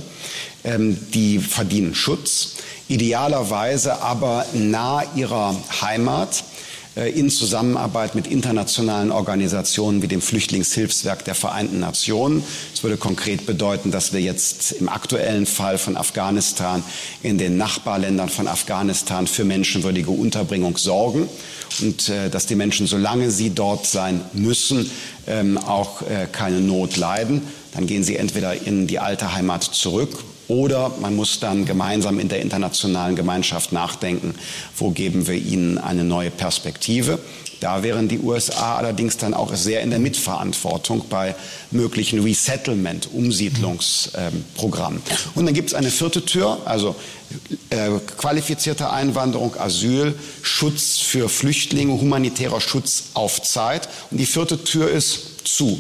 [0.64, 6.44] Ähm, die verdienen Schutz, idealerweise aber nahe ihrer Heimat
[6.96, 12.44] in Zusammenarbeit mit internationalen Organisationen wie dem Flüchtlingshilfswerk der Vereinten Nationen.
[12.74, 16.84] Das würde konkret bedeuten, dass wir jetzt im aktuellen Fall von Afghanistan
[17.24, 21.30] in den Nachbarländern von Afghanistan für menschenwürdige Unterbringung sorgen
[21.80, 24.92] und äh, dass die Menschen, solange sie dort sein müssen,
[25.28, 27.42] ähm, auch äh, keine Not leiden.
[27.74, 30.18] Dann gehen sie entweder in die alte Heimat zurück
[30.52, 34.36] oder man muss dann gemeinsam in der internationalen Gemeinschaft nachdenken,
[34.76, 37.20] wo geben wir ihnen eine neue Perspektive.
[37.62, 41.36] Da wären die USA allerdings dann auch sehr in der Mitverantwortung bei
[41.70, 45.02] möglichen Resettlement, Umsiedlungsprogrammen.
[45.36, 46.98] Und dann gibt es eine vierte Tür, also
[47.70, 53.88] äh, qualifizierte Einwanderung, Asyl, Schutz für Flüchtlinge, humanitärer Schutz auf Zeit.
[54.10, 55.80] Und die vierte Tür ist zu.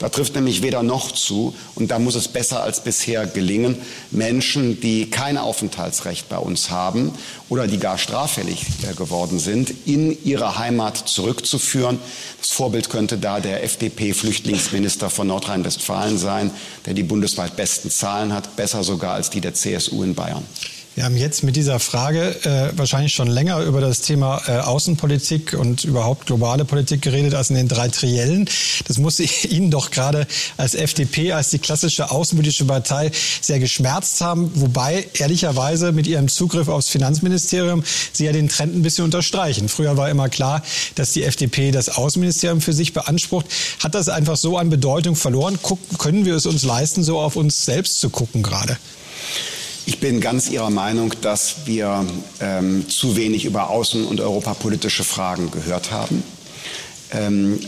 [0.00, 1.54] Da trifft nämlich weder noch zu.
[1.74, 3.76] Und da muss es besser als bisher gelingen,
[4.10, 7.12] Menschen, die kein Aufenthaltsrecht bei uns haben
[7.50, 11.98] oder die gar straffällig äh, geworden sind, in ihre Heimat zurückzuführen.
[12.40, 16.50] Das Vorbild könnte da der FDP-Flüchtlingsminister von Nordrhein-Westfalen sein,
[16.86, 20.44] der die bundesweit besten Zahlen hat, besser sogar als die der CSU in Bayern.
[20.96, 25.54] Wir haben jetzt mit dieser Frage äh, wahrscheinlich schon länger über das Thema äh, Außenpolitik
[25.54, 28.50] und überhaupt globale Politik geredet als in den drei Triellen.
[28.88, 30.26] Das muss Ihnen doch gerade
[30.56, 34.50] als FDP, als die klassische außenpolitische Partei sehr geschmerzt haben.
[34.56, 39.68] Wobei ehrlicherweise mit Ihrem Zugriff aufs Finanzministerium Sie ja den Trend ein bisschen unterstreichen.
[39.68, 40.60] Früher war immer klar,
[40.96, 43.46] dass die FDP das Außenministerium für sich beansprucht.
[43.78, 45.56] Hat das einfach so an Bedeutung verloren?
[45.62, 48.76] Gucken, können wir es uns leisten, so auf uns selbst zu gucken gerade?
[49.90, 52.06] Ich bin ganz Ihrer Meinung, dass wir
[52.40, 56.22] ähm, zu wenig über außen- und europapolitische Fragen gehört haben.
[57.10, 57.58] Ähm,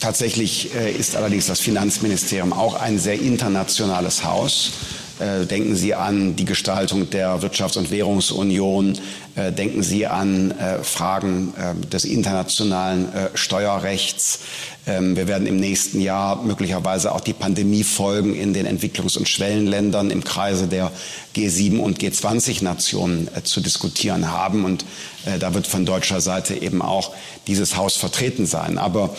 [0.00, 4.72] tatsächlich äh, ist allerdings das Finanzministerium auch ein sehr internationales Haus.
[5.20, 10.82] Äh, denken Sie an die Gestaltung der Wirtschafts- und Währungsunion, Äh, denken Sie an äh,
[10.82, 14.40] Fragen äh, des internationalen Steuerrechts.
[14.86, 20.10] Ähm, wir werden im nächsten Jahr möglicherweise auch die Pandemiefolgen in den Entwicklungs- und Schwellenländern
[20.10, 20.90] im Kreise der
[21.36, 24.64] G7 und G20-Nationen zu diskutieren haben.
[24.64, 24.84] Und
[25.40, 27.12] da wird von deutscher Seite eben auch
[27.46, 28.78] dieses Haus vertreten sein.
[28.78, 29.14] Aber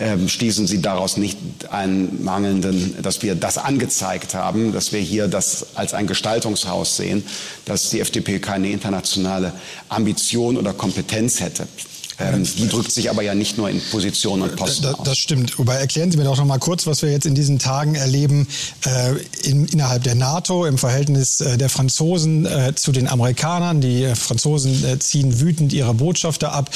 [0.00, 1.38] ähm, schließen Sie daraus nicht
[1.70, 7.24] einen mangelnden, dass wir das angezeigt haben, dass wir hier das als ein Gestaltungshaus sehen,
[7.64, 9.52] dass die FDP keine internationale
[9.88, 11.66] Ambition oder Kompetenz hätte.
[12.18, 15.58] Ähm, die drückt sich aber ja nicht nur in Position und Posten das, das stimmt.
[15.58, 18.46] Wobei erklären Sie mir doch noch mal kurz, was wir jetzt in diesen Tagen erleben
[18.86, 23.80] äh, in, innerhalb der NATO im Verhältnis äh, der Franzosen äh, zu den Amerikanern.
[23.80, 26.70] Die äh, Franzosen äh, ziehen wütend ihre Botschafter ab.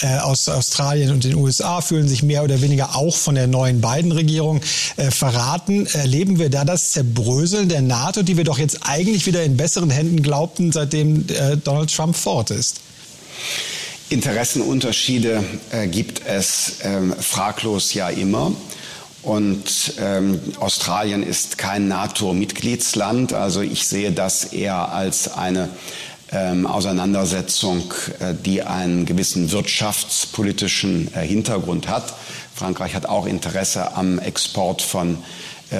[0.00, 3.80] Äh, aus Australien und den USA fühlen sich mehr oder weniger auch von der neuen
[3.80, 4.60] Biden-Regierung
[5.10, 5.86] verraten.
[5.86, 9.90] Erleben wir da das Zerbröseln der NATO, die wir doch jetzt eigentlich wieder in besseren
[9.90, 11.26] Händen glaubten, seitdem
[11.64, 12.80] Donald Trump fort ist?
[14.10, 18.52] Interessenunterschiede äh, gibt es ähm, fraglos ja immer.
[19.22, 23.32] Und ähm, Australien ist kein NATO-Mitgliedsland.
[23.32, 25.70] Also ich sehe das eher als eine
[26.30, 32.14] ähm, Auseinandersetzung, äh, die einen gewissen wirtschaftspolitischen äh, Hintergrund hat.
[32.54, 35.18] Frankreich hat auch Interesse am Export von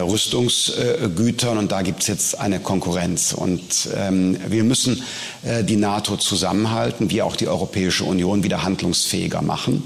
[0.03, 3.33] Rüstungsgütern und da gibt es jetzt eine Konkurrenz.
[3.33, 5.03] Und ähm, wir müssen
[5.43, 9.83] äh, die NATO zusammenhalten, wie auch die Europäische Union wieder handlungsfähiger machen.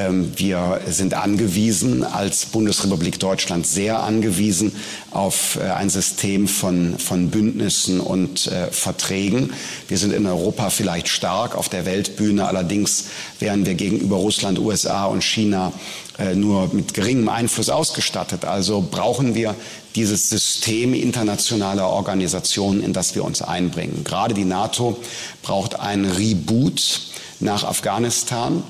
[0.00, 4.72] Ähm, wir sind angewiesen, als Bundesrepublik Deutschland sehr angewiesen
[5.10, 9.52] auf äh, ein System von, von Bündnissen und äh, Verträgen.
[9.88, 13.06] Wir sind in Europa vielleicht stark auf der Weltbühne, allerdings
[13.40, 15.72] wären wir gegenüber Russland, USA und China
[16.18, 18.46] äh, nur mit geringem Einfluss ausgestattet.
[18.46, 19.54] Also brauchen wir
[19.96, 24.02] dieses System internationaler Organisationen, in das wir uns einbringen.
[24.04, 24.96] Gerade die NATO
[25.42, 27.02] braucht ein Reboot
[27.40, 28.62] nach Afghanistan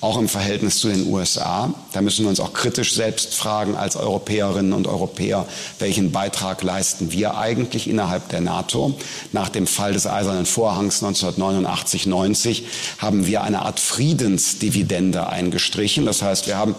[0.00, 1.74] auch im Verhältnis zu den USA.
[1.92, 5.46] Da müssen wir uns auch kritisch selbst fragen als Europäerinnen und Europäer,
[5.78, 8.94] welchen Beitrag leisten wir eigentlich innerhalb der NATO.
[9.32, 12.62] Nach dem Fall des Eisernen Vorhangs 1989-90
[12.98, 16.06] haben wir eine Art Friedensdividende eingestrichen.
[16.06, 16.76] Das heißt, wir haben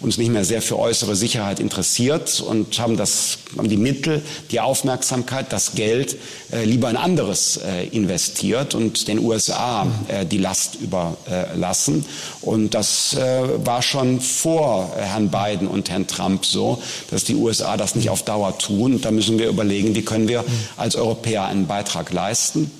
[0.00, 4.60] uns nicht mehr sehr für äußere Sicherheit interessiert und haben, das, haben die Mittel, die
[4.60, 6.16] Aufmerksamkeit, das Geld
[6.52, 12.04] äh, lieber in anderes äh, investiert und den USA äh, die Last überlassen.
[12.42, 17.36] Und und das äh, war schon vor Herrn Biden und Herrn Trump so, dass die
[17.36, 19.00] USA das nicht auf Dauer tun.
[19.00, 20.44] Da müssen wir überlegen, wie können wir
[20.76, 22.70] als Europäer einen Beitrag leisten.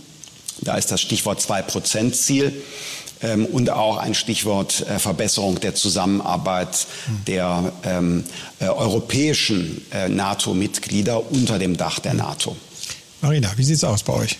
[0.62, 2.60] Da ist das Stichwort Zwei-Prozent-Ziel
[3.22, 6.88] ähm, und auch ein Stichwort äh, Verbesserung der Zusammenarbeit
[7.28, 8.24] der ähm,
[8.58, 12.56] äh, europäischen äh, NATO-Mitglieder unter dem Dach der NATO.
[13.20, 14.38] Marina, wie sieht es aus bei euch?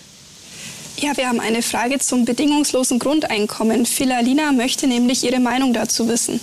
[1.01, 3.85] Ja, wir haben eine Frage zum bedingungslosen Grundeinkommen.
[3.85, 6.41] Philalina möchte nämlich Ihre Meinung dazu wissen.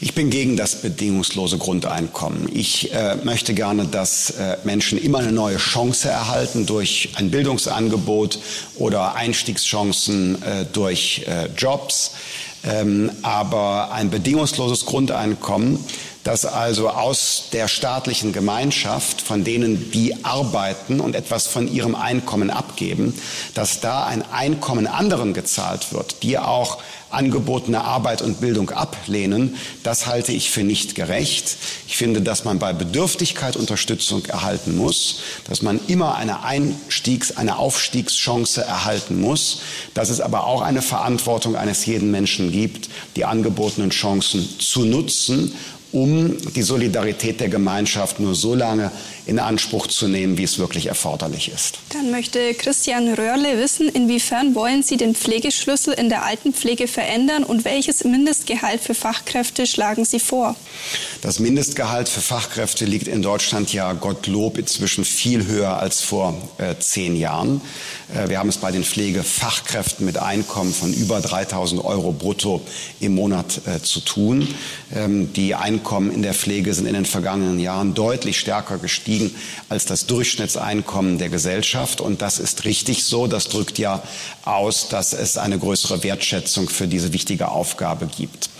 [0.00, 2.48] Ich bin gegen das bedingungslose Grundeinkommen.
[2.52, 8.40] Ich äh, möchte gerne, dass äh, Menschen immer eine neue Chance erhalten durch ein Bildungsangebot
[8.74, 12.14] oder Einstiegschancen äh, durch äh, Jobs.
[12.64, 15.78] Ähm, aber ein bedingungsloses Grundeinkommen
[16.24, 22.50] dass also aus der staatlichen Gemeinschaft, von denen die arbeiten und etwas von ihrem Einkommen
[22.50, 23.18] abgeben,
[23.54, 26.78] dass da ein Einkommen anderen gezahlt wird, die auch
[27.10, 31.56] angebotene Arbeit und Bildung ablehnen, das halte ich für nicht gerecht.
[31.86, 37.58] Ich finde, dass man bei Bedürftigkeit Unterstützung erhalten muss, dass man immer eine Einstiegs-, eine
[37.58, 39.60] Aufstiegschance erhalten muss,
[39.92, 45.54] dass es aber auch eine Verantwortung eines jeden Menschen gibt, die angebotenen Chancen zu nutzen
[45.92, 48.90] um die Solidarität der Gemeinschaft nur so lange
[49.26, 51.78] in Anspruch zu nehmen, wie es wirklich erforderlich ist.
[51.90, 57.64] Dann möchte Christian Röhrle wissen, inwiefern wollen Sie den Pflegeschlüssel in der Altenpflege verändern und
[57.64, 60.56] welches Mindestgehalt für Fachkräfte schlagen Sie vor?
[61.20, 66.74] Das Mindestgehalt für Fachkräfte liegt in Deutschland ja Gottlob inzwischen viel höher als vor äh,
[66.80, 67.60] zehn Jahren.
[68.12, 72.60] Äh, wir haben es bei den Pflegefachkräften mit Einkommen von über 3000 Euro brutto
[72.98, 74.48] im Monat äh, zu tun.
[74.92, 79.34] Ähm, die Einkommen in der Pflege sind in den vergangenen Jahren deutlich stärker gestiegen gestiegen
[79.68, 82.00] als das Durchschnittseinkommen der Gesellschaft.
[82.00, 83.26] Und das ist richtig so.
[83.26, 84.02] Das drückt ja
[84.44, 88.50] aus, dass es eine größere Wertschätzung für diese wichtige Aufgabe gibt.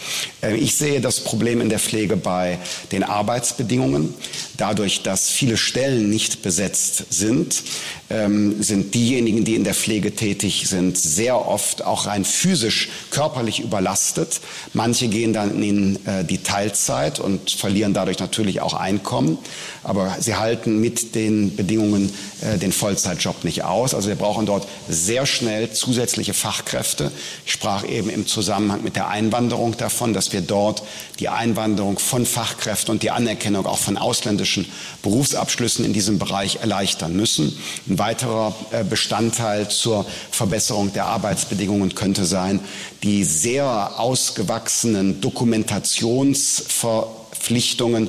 [0.43, 2.59] Äh, ich sehe das Problem in der Pflege bei
[2.93, 4.15] den Arbeitsbedingungen.
[4.63, 7.63] Dadurch, dass viele Stellen nicht besetzt sind,
[8.11, 13.59] ähm, sind diejenigen, die in der Pflege tätig sind, sehr oft auch rein physisch, körperlich
[13.61, 14.41] überlastet.
[14.73, 19.39] Manche gehen dann in äh, die Teilzeit Teilzeit und verlieren dadurch natürlich auch Einkommen.
[19.83, 23.95] Aber sie halten mit den Bedingungen äh, den Vollzeitjob nicht aus.
[23.95, 27.13] Also wir brauchen dort sehr schnell zusätzliche Fachkräfte.
[27.47, 30.83] Ich sprach eben im Zusammenhang mit der Einwanderung davon, dass wir dort
[31.21, 34.67] die Einwanderung von Fachkräften und die Anerkennung auch von ausländischen
[35.03, 37.57] Berufsabschlüssen in diesem Bereich erleichtern müssen.
[37.89, 42.61] Ein weiterer äh, Bestandteil zur Verbesserung der Arbeitsbedingungen könnte sein,
[43.03, 48.09] die sehr ausgewachsenen Dokumentationsverpflichtungen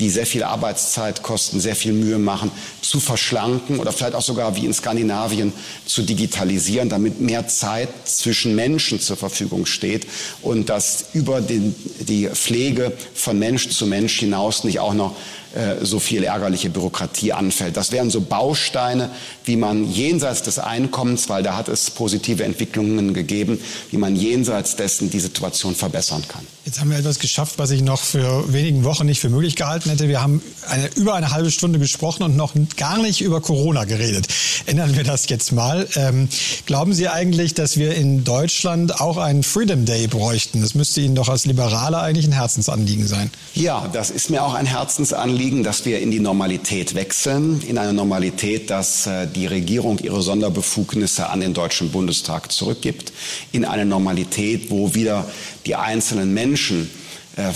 [0.00, 2.50] die sehr viel Arbeitszeit kosten, sehr viel Mühe machen,
[2.82, 5.52] zu verschlanken oder vielleicht auch sogar wie in Skandinavien
[5.86, 10.06] zu digitalisieren, damit mehr Zeit zwischen Menschen zur Verfügung steht
[10.42, 15.16] und dass über den, die Pflege von Mensch zu Mensch hinaus nicht auch noch
[15.54, 17.76] äh, so viel ärgerliche Bürokratie anfällt.
[17.76, 19.10] Das wären so Bausteine,
[19.48, 23.58] wie man jenseits des Einkommens, weil da hat es positive Entwicklungen gegeben,
[23.90, 26.46] wie man jenseits dessen die Situation verbessern kann.
[26.68, 29.88] Jetzt haben wir etwas geschafft, was ich noch für wenigen Wochen nicht für möglich gehalten
[29.88, 30.06] hätte.
[30.06, 34.28] Wir haben eine, über eine halbe Stunde gesprochen und noch gar nicht über Corona geredet.
[34.66, 35.88] Ändern wir das jetzt mal.
[35.96, 36.28] Ähm,
[36.66, 40.60] glauben Sie eigentlich, dass wir in Deutschland auch einen Freedom Day bräuchten?
[40.60, 43.30] Das müsste Ihnen doch als Liberaler eigentlich ein Herzensanliegen sein.
[43.54, 47.62] Ja, das ist mir auch ein Herzensanliegen, dass wir in die Normalität wechseln.
[47.66, 53.12] In eine Normalität, dass äh, die Regierung ihre Sonderbefugnisse an den Deutschen Bundestag zurückgibt.
[53.52, 55.24] In eine Normalität, wo wieder
[55.64, 56.90] die einzelnen Menschen
[57.36, 57.52] äh,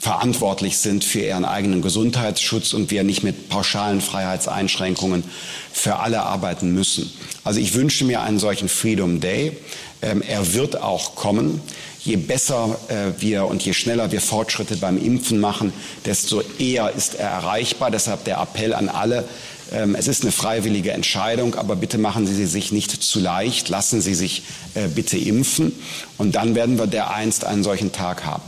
[0.00, 5.24] verantwortlich sind für ihren eigenen Gesundheitsschutz und wir nicht mit pauschalen Freiheitseinschränkungen
[5.72, 7.10] für alle arbeiten müssen.
[7.44, 9.56] Also ich wünsche mir einen solchen Freedom Day.
[10.02, 11.60] Ähm, er wird auch kommen.
[12.04, 15.72] Je besser äh, wir und je schneller wir Fortschritte beim Impfen machen,
[16.04, 17.90] desto eher ist er erreichbar.
[17.90, 19.24] Deshalb der Appell an alle,
[19.70, 23.68] es ist eine freiwillige Entscheidung, aber bitte machen Sie sie sich nicht zu leicht.
[23.68, 24.42] Lassen Sie sich
[24.74, 25.72] äh, bitte impfen.
[26.18, 28.42] Und dann werden wir dereinst einen solchen Tag haben.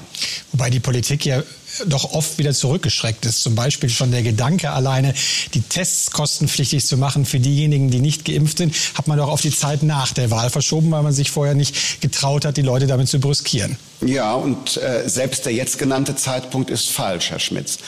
[0.53, 1.43] Wobei die Politik ja
[1.87, 3.43] doch oft wieder zurückgeschreckt ist.
[3.43, 5.15] Zum Beispiel schon der Gedanke alleine,
[5.55, 9.41] die Tests kostenpflichtig zu machen für diejenigen, die nicht geimpft sind, hat man doch auf
[9.41, 12.87] die Zeit nach der Wahl verschoben, weil man sich vorher nicht getraut hat, die Leute
[12.87, 13.77] damit zu brüskieren.
[14.01, 17.79] Ja, und äh, selbst der jetzt genannte Zeitpunkt ist falsch, Herr Schmitz.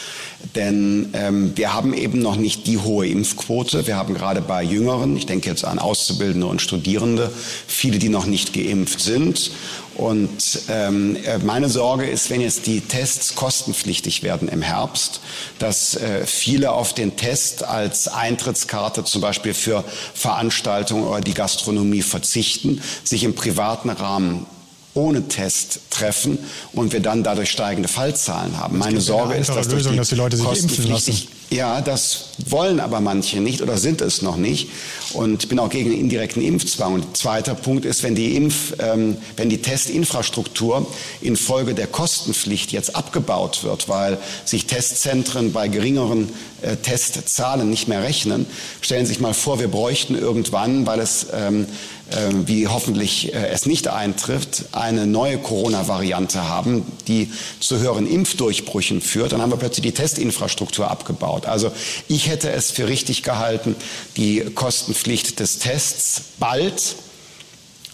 [0.55, 3.87] Denn ähm, wir haben eben noch nicht die hohe Impfquote.
[3.87, 7.31] Wir haben gerade bei Jüngeren, ich denke jetzt an Auszubildende und Studierende,
[7.67, 9.53] viele, die noch nicht geimpft sind.
[9.95, 15.21] Und ähm, äh, meine Sorge ist, wenn jetzt die Tests kostenpflichtig werden im Herbst,
[15.59, 22.03] dass äh, viele auf den Test als Eintrittskarte zum Beispiel für Veranstaltungen oder die Gastronomie
[22.03, 24.47] verzichten, sich im privaten Rahmen
[24.95, 26.39] ohne Test treffen
[26.73, 28.79] und wir dann dadurch steigende Fallzahlen haben.
[28.79, 31.29] Meine Sorge ist, dass, Lösung, die dass die Leute sich impfen lassen.
[31.51, 34.69] Ja, das wollen aber manche nicht oder sind es noch nicht.
[35.15, 36.95] Und ich bin auch gegen den indirekten Impfzwang.
[36.95, 40.87] Und zweiter Punkt ist, wenn die Impf, ähm, wenn die Testinfrastruktur
[41.21, 46.29] infolge der Kostenpflicht jetzt abgebaut wird, weil sich Testzentren bei geringeren
[46.63, 48.47] äh, Testzahlen nicht mehr rechnen,
[48.81, 51.67] stellen Sie sich mal vor, wir bräuchten irgendwann, weil es ähm,
[52.13, 59.01] ähm, wie hoffentlich äh, es nicht eintrifft, eine neue Corona-Variante haben, die zu höheren Impfdurchbrüchen
[59.01, 61.47] führt, dann haben wir plötzlich die Testinfrastruktur abgebaut.
[61.47, 61.71] Also
[62.09, 63.77] ich hätte es für richtig gehalten,
[64.17, 66.97] die Kostenpflicht des Tests bald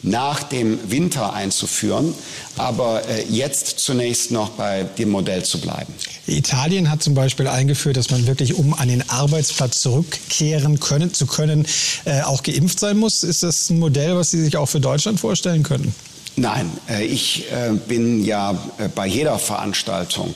[0.03, 2.15] nach dem Winter einzuführen,
[2.57, 5.93] aber äh, jetzt zunächst noch bei dem Modell zu bleiben.
[6.27, 11.27] Italien hat zum Beispiel eingeführt, dass man wirklich, um an den Arbeitsplatz zurückkehren können, zu
[11.27, 11.67] können,
[12.05, 13.23] äh, auch geimpft sein muss.
[13.23, 15.95] Ist das ein Modell, was Sie sich auch für Deutschland vorstellen können?
[16.37, 17.47] Nein, äh, ich
[17.89, 18.59] bin ja
[18.95, 20.35] bei jeder Veranstaltung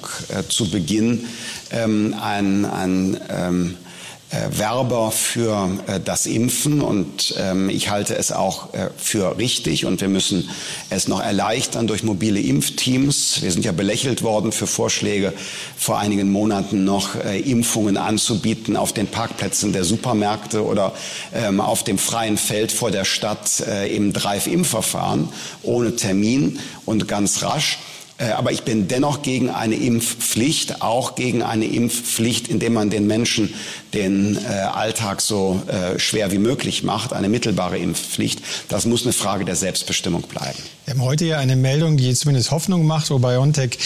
[0.49, 1.27] zu Beginn
[1.71, 3.90] ähm, ein, ein ähm, äh,
[4.31, 10.01] Werber für äh, das Impfen und ähm, ich halte es auch äh, für richtig und
[10.01, 10.49] wir müssen
[10.89, 13.43] es noch erleichtern durch mobile Impfteams.
[13.43, 15.33] Wir sind ja belächelt worden für Vorschläge
[15.77, 20.93] vor einigen Monaten noch Impfungen anzubieten auf den Parkplätzen der Supermärkte oder
[21.35, 25.29] ähm, auf dem freien Feld vor der Stadt im Drive-Impfverfahren
[25.63, 27.79] ohne Termin und ganz rasch.
[28.21, 33.07] Äh, aber ich bin dennoch gegen eine Impfpflicht, auch gegen eine Impfpflicht, indem man den
[33.07, 33.55] Menschen
[33.95, 38.41] den äh, Alltag so äh, schwer wie möglich macht, eine mittelbare Impfpflicht.
[38.69, 40.59] Das muss eine Frage der Selbstbestimmung bleiben.
[40.85, 43.79] Wir haben heute ja eine Meldung, die zumindest Hoffnung macht, wo BioNTech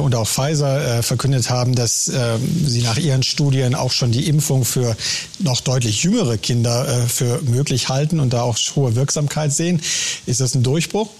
[0.00, 4.64] und auch Pfizer verkündet haben, dass äh, sie nach ihren Studien auch schon die Impfung
[4.64, 4.96] für
[5.40, 9.82] noch deutlich jüngere Kinder für möglich halten und da auch hohe Wirksamkeit sehen.
[10.26, 11.10] Ist das ein Durchbruch?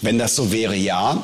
[0.00, 1.22] Wenn das so wäre, ja.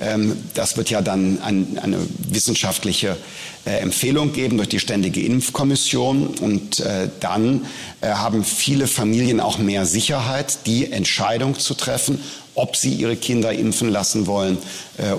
[0.00, 3.16] Ähm, das wird ja dann eine wissenschaftliche
[3.64, 6.26] äh, Empfehlung geben durch die Ständige Impfkommission.
[6.40, 7.66] Und äh, dann
[8.00, 12.20] äh, haben viele Familien auch mehr Sicherheit, die Entscheidung zu treffen,
[12.54, 14.58] ob sie ihre Kinder impfen lassen wollen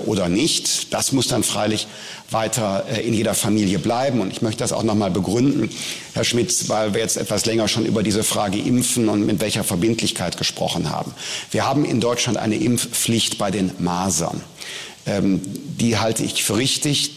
[0.06, 0.94] oder nicht.
[0.94, 1.88] Das muss dann freilich
[2.34, 4.20] weiter äh, in jeder Familie bleiben.
[4.20, 5.70] Und ich möchte das auch noch mal begründen,
[6.12, 9.64] Herr Schmitz, weil wir jetzt etwas länger schon über diese Frage Impfen und mit welcher
[9.64, 11.14] Verbindlichkeit gesprochen haben.
[11.50, 14.42] Wir haben in Deutschland eine Impfpflicht bei den Masern.
[15.06, 17.12] Ähm, die halte ich für richtig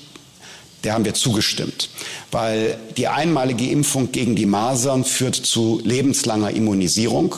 [0.83, 1.89] der haben wir zugestimmt,
[2.31, 7.35] weil die einmalige Impfung gegen die Masern führt zu lebenslanger Immunisierung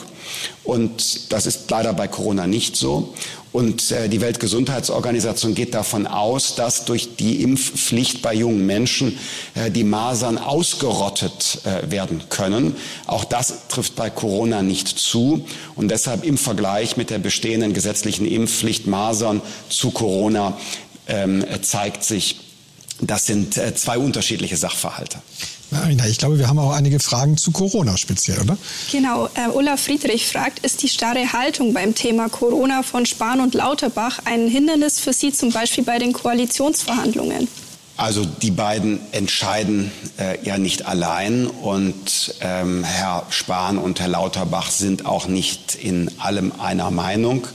[0.62, 3.14] und das ist leider bei Corona nicht so.
[3.52, 9.18] Und äh, die Weltgesundheitsorganisation geht davon aus, dass durch die Impfpflicht bei jungen Menschen
[9.54, 12.76] äh, die Masern ausgerottet äh, werden können.
[13.06, 15.44] Auch das trifft bei Corona nicht zu.
[15.74, 20.56] Und deshalb im Vergleich mit der bestehenden gesetzlichen Impfpflicht Masern zu Corona
[21.08, 22.40] ähm, zeigt sich,
[23.00, 25.18] das sind zwei unterschiedliche Sachverhalte.
[25.70, 28.56] Marina, ich glaube, wir haben auch einige Fragen zu Corona speziell, oder?
[28.90, 29.26] Genau.
[29.34, 34.20] Äh, Olaf Friedrich fragt, ist die starre Haltung beim Thema Corona von Spahn und Lauterbach
[34.24, 37.48] ein Hindernis für Sie zum Beispiel bei den Koalitionsverhandlungen?
[37.96, 44.70] Also die beiden entscheiden äh, ja nicht allein und ähm, Herr Spahn und Herr Lauterbach
[44.70, 47.46] sind auch nicht in allem einer Meinung.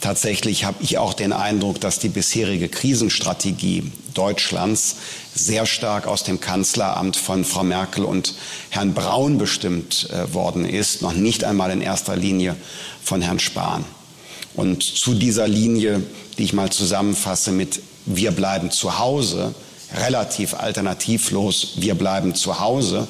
[0.00, 4.96] Tatsächlich habe ich auch den Eindruck, dass die bisherige Krisenstrategie Deutschlands
[5.34, 8.34] sehr stark aus dem Kanzleramt von Frau Merkel und
[8.70, 12.56] Herrn Braun bestimmt äh, worden ist, noch nicht einmal in erster Linie
[13.02, 13.84] von Herrn Spahn.
[14.54, 16.02] Und zu dieser Linie,
[16.38, 19.54] die ich mal zusammenfasse mit Wir bleiben zu Hause,
[19.94, 23.06] relativ alternativlos Wir bleiben zu Hause,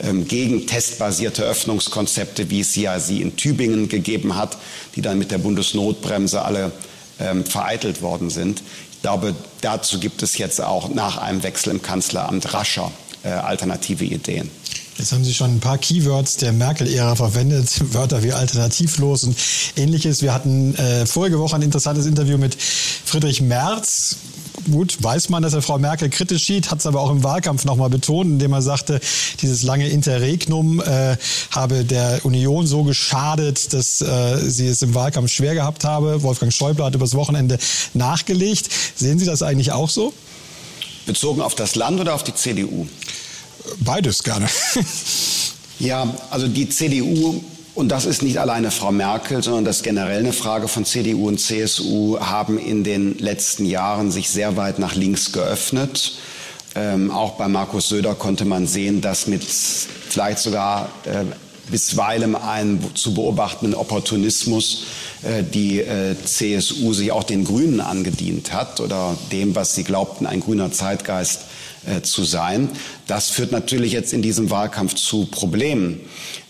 [0.00, 4.58] ähm, gegen testbasierte Öffnungskonzepte, wie es ja sie in Tübingen gegeben hat,
[4.96, 6.72] die dann mit der Bundesnotbremse alle
[7.20, 8.62] ähm, vereitelt worden sind.
[9.02, 12.92] Ich glaube, dazu gibt es jetzt auch nach einem Wechsel im Kanzleramt rascher
[13.24, 14.48] äh, alternative Ideen.
[15.02, 19.36] Jetzt haben Sie schon ein paar Keywords der Merkel-Ära verwendet, Wörter wie alternativlos und
[19.74, 20.22] ähnliches.
[20.22, 24.14] Wir hatten äh, vorige Woche ein interessantes Interview mit Friedrich Merz,
[24.70, 27.64] gut, weiß man, dass er Frau Merkel kritisch sieht, hat es aber auch im Wahlkampf
[27.64, 29.00] nochmal betont, indem er sagte,
[29.40, 31.16] dieses lange Interregnum äh,
[31.50, 36.22] habe der Union so geschadet, dass äh, sie es im Wahlkampf schwer gehabt habe.
[36.22, 37.58] Wolfgang Schäuble hat übers Wochenende
[37.92, 38.68] nachgelegt.
[38.94, 40.14] Sehen Sie das eigentlich auch so?
[41.06, 42.86] Bezogen auf das Land oder auf die CDU?
[43.80, 44.48] Beides gerne.
[45.78, 47.42] ja, also die CDU
[47.74, 51.28] und das ist nicht alleine Frau Merkel, sondern das ist generell eine Frage von CDU
[51.28, 56.18] und CSU, haben in den letzten Jahren sich sehr weit nach links geöffnet.
[56.74, 61.24] Ähm, auch bei Markus Söder konnte man sehen, dass mit vielleicht sogar äh,
[61.70, 64.84] bisweilen einen zu beobachtenden Opportunismus
[65.22, 70.26] äh, die äh, CSU sich auch den Grünen angedient hat oder dem, was sie glaubten,
[70.26, 71.42] ein grüner Zeitgeist
[71.86, 72.68] äh, zu sein.
[73.06, 76.00] Das führt natürlich jetzt in diesem Wahlkampf zu Problemen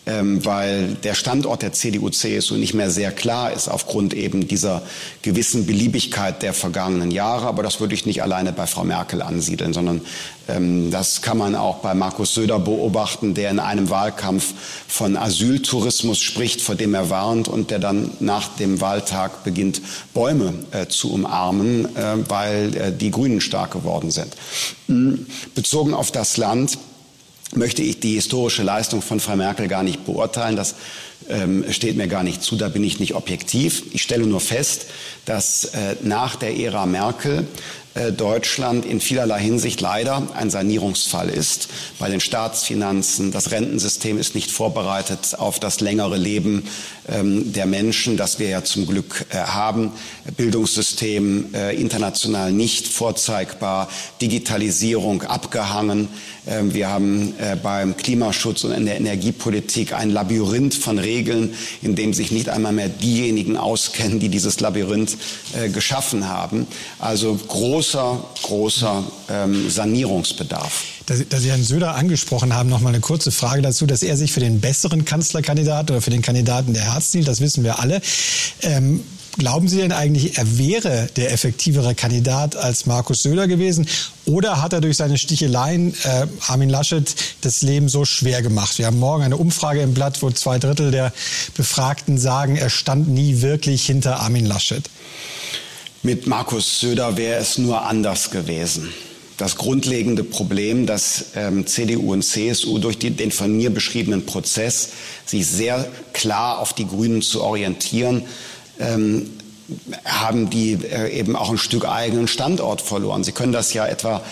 [0.05, 4.83] ähm, weil der Standort der CDU-CSU nicht mehr sehr klar ist aufgrund eben dieser
[5.23, 7.47] gewissen Beliebigkeit der vergangenen Jahre.
[7.47, 10.01] Aber das würde ich nicht alleine bei Frau Merkel ansiedeln, sondern
[10.49, 14.55] ähm, das kann man auch bei Markus Söder beobachten, der in einem Wahlkampf
[14.89, 19.83] von Asyltourismus spricht, vor dem er warnt und der dann nach dem Wahltag beginnt,
[20.15, 24.37] Bäume äh, zu umarmen, äh, weil äh, die Grünen stark geworden sind.
[24.89, 25.27] Mhm.
[25.55, 26.77] Bezogen auf das Land
[27.55, 30.57] möchte ich die historische Leistung von Frau Merkel gar nicht beurteilen.
[30.57, 30.75] Das
[31.29, 33.85] ähm, steht mir gar nicht zu, da bin ich nicht objektiv.
[33.93, 34.87] Ich stelle nur fest,
[35.25, 37.47] dass äh, nach der Ära Merkel
[38.17, 41.69] Deutschland in vielerlei Hinsicht leider ein Sanierungsfall ist.
[41.99, 46.65] Bei den Staatsfinanzen, das Rentensystem ist nicht vorbereitet auf das längere Leben
[47.09, 49.91] ähm, der Menschen, das wir ja zum Glück äh, haben.
[50.37, 53.89] Bildungssystem äh, international nicht vorzeigbar,
[54.21, 56.09] Digitalisierung abgehangen.
[56.47, 62.15] Ähm, wir haben beim Klimaschutz und in der Energiepolitik ein Labyrinth von Regeln, in dem
[62.15, 65.17] sich nicht einmal mehr diejenigen auskennen, die dieses Labyrinth
[65.73, 66.67] geschaffen haben.
[66.99, 70.85] Also groß großer, großer ähm, Sanierungsbedarf.
[71.07, 74.17] Dass, dass Sie Herrn Söder angesprochen haben, noch mal eine kurze Frage dazu, dass er
[74.17, 78.01] sich für den besseren Kanzlerkandidaten oder für den Kandidaten der Herz das wissen wir alle.
[78.63, 79.03] Ähm,
[79.39, 83.87] Glauben Sie denn eigentlich, er wäre der effektivere Kandidat als Markus Söder gewesen?
[84.27, 88.79] Oder hat er durch seine Sticheleien äh, Armin Laschet das Leben so schwer gemacht?
[88.79, 91.15] Wir haben morgen eine Umfrage im Blatt, wo zwei Drittel der
[91.57, 94.85] Befragten sagen, er stand nie wirklich hinter Armin Laschet.
[96.05, 98.93] Mit Markus Söder wäre es nur anders gewesen.
[99.37, 104.89] Das grundlegende Problem, dass ähm, CDU und CSU durch die, den von mir beschriebenen Prozess
[105.25, 108.25] sich sehr klar auf die Grünen zu orientieren,
[108.81, 109.31] ähm,
[110.05, 113.25] haben die äh, eben auch ein Stück eigenen Standort verloren.
[113.25, 114.23] Sie können das ja etwa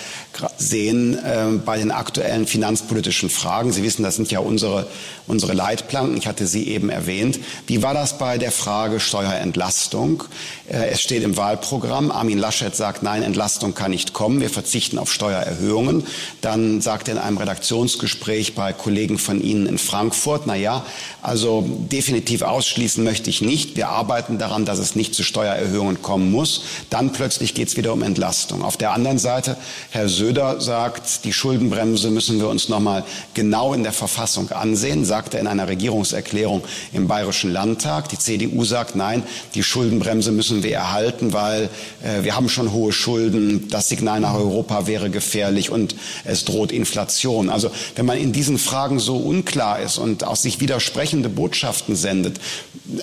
[0.57, 3.73] sehen äh, bei den aktuellen finanzpolitischen Fragen.
[3.73, 4.87] Sie wissen, das sind ja unsere,
[5.27, 6.17] unsere Leitplanken.
[6.17, 7.41] Ich hatte sie eben erwähnt.
[7.67, 10.25] Wie war das bei der Frage Steuerentlastung?
[10.69, 12.11] Äh, es steht im Wahlprogramm.
[12.11, 14.41] Armin Laschet sagt, nein, Entlastung kann nicht kommen.
[14.41, 16.07] Wir verzichten auf Steuererhöhungen.
[16.41, 20.85] Dann sagt er in einem Redaktionsgespräch bei Kollegen von Ihnen in Frankfurt, na ja,
[21.23, 23.77] also definitiv ausschließen möchte ich nicht.
[23.77, 26.63] Wir arbeiten daran, dass es nicht zu Steuererhöhungen kommen muss.
[26.89, 28.63] Dann plötzlich geht es wieder um Entlastung.
[28.63, 29.59] Auf der anderen Seite,
[29.91, 33.05] Herr Söder sagt, die Schuldenbremse müssen wir uns noch mal
[33.35, 36.63] genau in der Verfassung ansehen, sagt er in einer Regierungserklärung
[36.95, 38.09] im Bayerischen Landtag.
[38.09, 39.23] Die CDU sagt, nein,
[39.55, 41.69] die Schuldenbremse müssen wir erhalten, weil
[42.03, 43.69] äh, wir haben schon hohe Schulden.
[43.69, 45.95] Das Signal nach Europa wäre gefährlich und
[46.25, 47.51] es droht Inflation.
[47.51, 52.41] Also wenn man in diesen Fragen so unklar ist und auch sich widersprechende Botschaften sendet,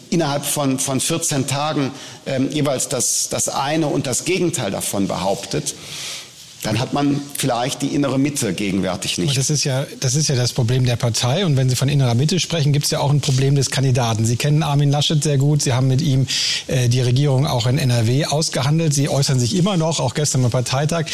[0.09, 1.91] innerhalb von, von 14 Tagen
[2.26, 5.76] ähm, jeweils das, das eine und das Gegenteil davon behauptet,
[6.64, 9.30] dann hat man vielleicht die innere Mitte gegenwärtig nicht.
[9.30, 11.45] Aber das ist ja das ist ja das Problem der Partei.
[11.45, 14.26] Und wenn Sie von innerer Mitte sprechen, gibt es ja auch ein Problem des Kandidaten.
[14.26, 15.62] Sie kennen Armin Laschet sehr gut.
[15.62, 16.26] Sie haben mit ihm
[16.68, 18.93] äh, die Regierung auch in NRW ausgehandelt.
[18.93, 21.05] Sie äußern sich immer noch, auch gestern beim Parteitag,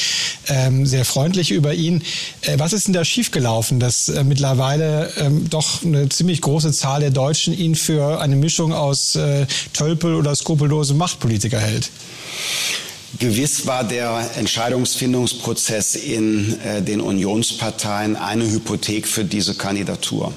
[0.48, 2.04] ähm, sehr freundlich über ihn.
[2.42, 7.02] Äh, was ist denn da schiefgelaufen, dass äh, mittlerweile ähm, doch eine ziemlich große Zahl
[7.02, 11.90] der Deutschen ihn für eine Mischung aus äh, Tölpel oder skrupellose Machtpolitiker hält?
[13.20, 20.34] Gewiss war der Entscheidungsfindungsprozess in äh, den Unionsparteien eine Hypothek für diese Kandidatur.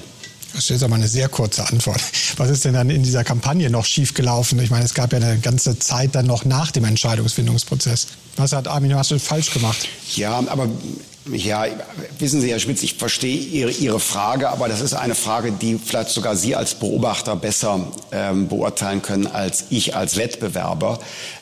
[0.53, 2.01] Das ist aber eine sehr kurze Antwort.
[2.37, 4.59] Was ist denn dann in dieser Kampagne noch schiefgelaufen?
[4.59, 8.07] Ich meine, es gab ja eine ganze Zeit dann noch nach dem Entscheidungsfindungsprozess.
[8.37, 9.87] Was hat Armin Laschet falsch gemacht?
[10.15, 10.67] Ja, aber
[11.33, 11.65] ja,
[12.19, 15.77] wissen Sie, Herr Schmitz, ich verstehe Ihre, Ihre Frage, aber das ist eine Frage, die
[15.77, 20.99] vielleicht sogar Sie als Beobachter besser ähm, beurteilen können als ich als Wettbewerber.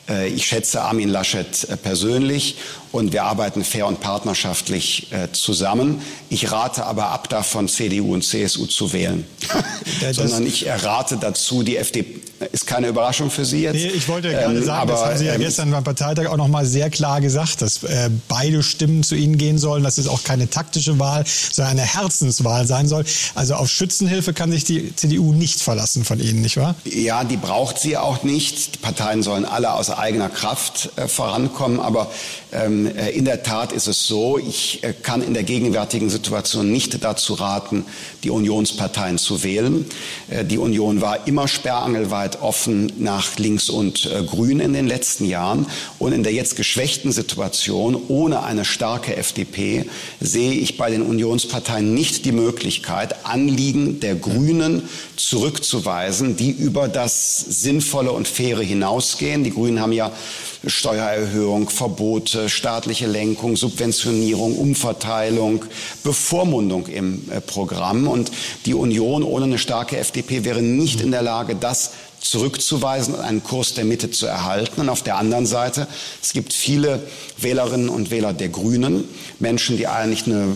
[0.08, 2.56] Äh, ich schätze Armin Laschet äh, persönlich
[2.96, 6.00] und wir arbeiten fair und partnerschaftlich äh, zusammen.
[6.30, 9.24] Ich rate aber ab davon, CDU und CSU zu wählen,
[10.12, 13.74] sondern ich rate dazu, die FDP ist keine Überraschung für Sie jetzt.
[13.74, 16.26] Nee, ich wollte gerade ähm, sagen, aber, das haben Sie ja ähm, gestern beim Parteitag
[16.26, 19.98] auch noch mal sehr klar gesagt, dass äh, beide Stimmen zu Ihnen gehen sollen, dass
[19.98, 23.04] es auch keine taktische Wahl, sondern eine Herzenswahl sein soll.
[23.34, 26.74] Also auf Schützenhilfe kann sich die CDU nicht verlassen von Ihnen, nicht wahr?
[26.84, 28.74] Ja, die braucht sie auch nicht.
[28.74, 31.80] Die Parteien sollen alle aus eigener Kraft äh, vorankommen.
[31.80, 32.10] Aber
[32.52, 36.70] ähm, äh, in der Tat ist es so, ich äh, kann in der gegenwärtigen Situation
[36.70, 37.84] nicht dazu raten,
[38.24, 39.86] die Unionsparteien zu wählen.
[40.28, 45.66] Äh, die Union war immer sperrangelweit offen nach links und grün in den letzten Jahren.
[45.98, 49.86] Und in der jetzt geschwächten Situation ohne eine starke FDP
[50.20, 54.82] sehe ich bei den Unionsparteien nicht die Möglichkeit, Anliegen der Grünen
[55.16, 59.44] zurückzuweisen, die über das Sinnvolle und Faire hinausgehen.
[59.44, 60.12] Die Grünen haben ja
[60.66, 65.64] Steuererhöhung, Verbote, staatliche Lenkung, Subventionierung, Umverteilung,
[66.04, 68.06] Bevormundung im äh, Programm.
[68.06, 68.30] Und
[68.66, 73.42] die Union ohne eine starke FDP wäre nicht in der Lage, das zurückzuweisen und einen
[73.42, 74.82] Kurs der Mitte zu erhalten.
[74.82, 75.86] Und auf der anderen Seite,
[76.22, 77.00] es gibt viele
[77.38, 79.04] Wählerinnen und Wähler der Grünen,
[79.38, 80.54] Menschen, die eigentlich eine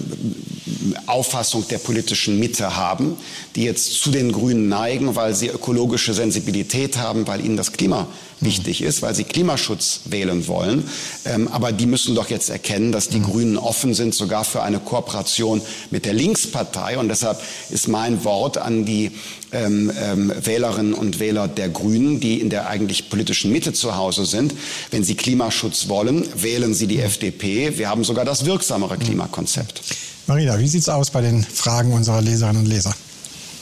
[1.07, 3.17] Auffassung der politischen Mitte haben,
[3.57, 8.09] die jetzt zu den Grünen neigen, weil sie ökologische Sensibilität haben, weil ihnen das Klima
[8.41, 10.89] wichtig ist, weil sie Klimaschutz wählen wollen.
[11.25, 13.25] Ähm, aber die müssen doch jetzt erkennen, dass die mhm.
[13.25, 15.61] Grünen offen sind, sogar für eine Kooperation
[15.91, 16.99] mit der Linkspartei.
[16.99, 19.13] Und deshalb ist mein Wort an die
[19.53, 24.25] ähm, ähm, Wählerinnen und Wähler der Grünen, die in der eigentlich politischen Mitte zu Hause
[24.25, 24.55] sind.
[24.91, 27.05] Wenn sie Klimaschutz wollen, wählen sie die mhm.
[27.05, 27.79] FDP.
[27.79, 29.01] Wir haben sogar das wirksamere mhm.
[29.01, 29.83] Klimakonzept.
[30.27, 32.95] Marina, wie sieht es aus bei den Fragen unserer Leserinnen und Leser?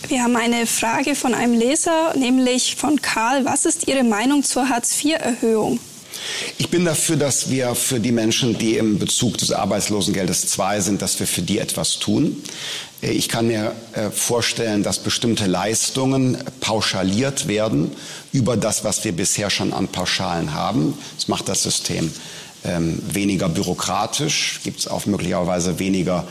[0.08, 3.44] Wir haben eine Frage von einem Leser, nämlich von Karl.
[3.44, 5.78] Was ist Ihre Meinung zur Hartz-IV-Erhöhung?
[6.56, 11.02] Ich bin dafür, dass wir für die Menschen, die im Bezug des Arbeitslosengeldes 2 sind,
[11.02, 12.42] dass wir für die etwas tun.
[13.02, 17.92] Ich kann mir äh, vorstellen, dass bestimmte Leistungen pauschaliert werden
[18.32, 20.96] über das, was wir bisher schon an Pauschalen haben.
[21.16, 22.10] Das macht das System
[22.64, 26.26] ähm, weniger bürokratisch, gibt es auch möglicherweise weniger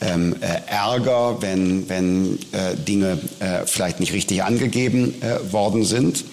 [0.00, 6.24] ähm, äh, Ärger, wenn, wenn äh, Dinge äh, vielleicht nicht richtig angegeben äh, worden sind.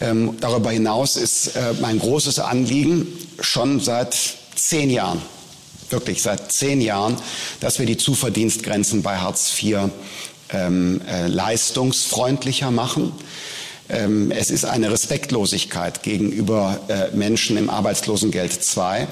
[0.00, 3.06] Ähm, darüber hinaus ist äh, mein großes Anliegen
[3.40, 4.16] schon seit
[4.54, 5.20] zehn Jahren,
[5.90, 7.16] wirklich seit zehn Jahren,
[7.60, 9.90] dass wir die Zuverdienstgrenzen bei Hartz IV
[10.50, 13.12] ähm, äh, leistungsfreundlicher machen.
[13.88, 19.06] Ähm, es ist eine Respektlosigkeit gegenüber äh, Menschen im Arbeitslosengeld II,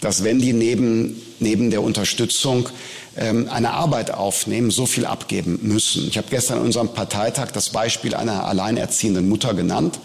[0.00, 2.68] dass wenn die neben, neben der Unterstützung
[3.16, 6.08] ähm, eine Arbeit aufnehmen, so viel abgeben müssen.
[6.08, 9.98] Ich habe gestern in unserem Parteitag das Beispiel einer alleinerziehenden Mutter genannt,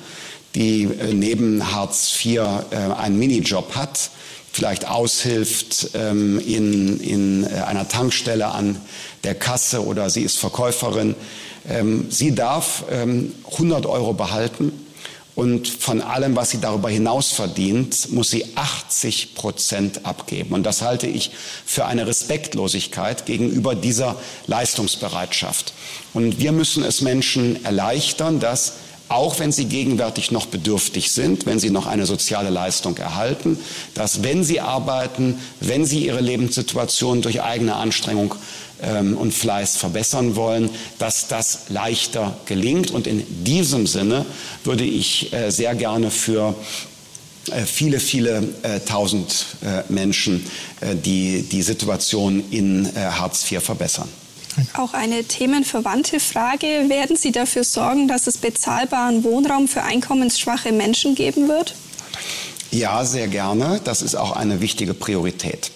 [0.55, 2.41] die äh, neben Hartz IV
[2.71, 4.11] äh, einen Minijob hat,
[4.51, 8.77] vielleicht aushilft ähm, in, in äh, einer Tankstelle an
[9.23, 11.15] der Kasse oder sie ist Verkäuferin.
[11.67, 14.71] Ähm, sie darf ähm, 100 Euro behalten
[15.39, 20.53] und von allem, was sie darüber hinaus verdient, muss sie 80 Prozent abgeben.
[20.53, 21.31] Und das halte ich
[21.65, 24.17] für eine Respektlosigkeit gegenüber dieser
[24.47, 25.71] Leistungsbereitschaft.
[26.13, 28.73] Und wir müssen es Menschen erleichtern, dass
[29.07, 33.57] auch wenn sie gegenwärtig noch bedürftig sind, wenn sie noch eine soziale Leistung erhalten,
[33.93, 38.35] dass wenn sie arbeiten, wenn sie ihre Lebenssituation durch eigene Anstrengung
[38.81, 42.91] ähm, und Fleiß verbessern wollen, dass das leichter gelingt.
[42.91, 44.25] Und in diesem Sinne
[44.63, 46.55] würde ich äh, sehr gerne für
[47.51, 50.45] äh, viele, viele äh, tausend äh, Menschen
[50.81, 54.09] äh, die die Situation in äh, Hartz IV verbessern.
[54.73, 56.67] Auch eine themenverwandte Frage.
[56.87, 61.75] Werden Sie dafür sorgen, dass es bezahlbaren Wohnraum für einkommensschwache Menschen geben wird?
[62.71, 63.81] Ja, sehr gerne.
[63.83, 65.71] Das ist auch eine wichtige Priorität.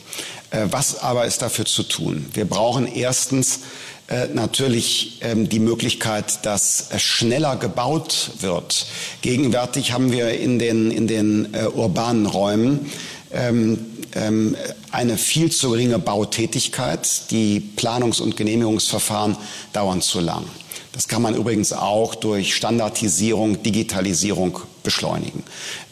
[0.54, 2.26] Äh, was aber ist dafür zu tun?
[2.34, 3.62] Wir brauchen erstens
[4.08, 8.86] äh, natürlich ähm, die Möglichkeit, dass schneller gebaut wird.
[9.22, 12.91] Gegenwärtig haben wir in den, in den äh, urbanen Räumen
[13.34, 13.86] ähm,
[14.16, 14.56] ähm,
[14.91, 17.32] eine viel zu geringe Bautätigkeit.
[17.32, 19.36] Die Planungs- und Genehmigungsverfahren
[19.74, 20.45] dauern zu lang.
[20.91, 25.43] Das kann man übrigens auch durch Standardisierung, Digitalisierung beschleunigen.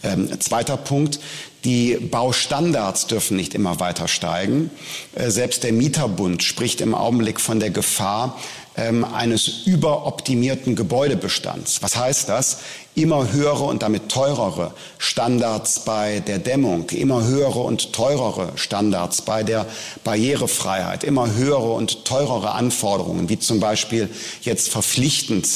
[0.03, 1.19] Ähm, zweiter Punkt.
[1.63, 4.71] Die Baustandards dürfen nicht immer weiter steigen.
[5.13, 8.37] Äh, selbst der Mieterbund spricht im Augenblick von der Gefahr,
[8.77, 11.81] ähm, eines überoptimierten Gebäudebestands.
[11.83, 12.59] Was heißt das?
[12.95, 19.43] Immer höhere und damit teurere Standards bei der Dämmung, immer höhere und teurere Standards bei
[19.43, 19.65] der
[20.03, 24.09] Barrierefreiheit, immer höhere und teurere Anforderungen, wie zum Beispiel
[24.41, 25.47] jetzt verpflichtend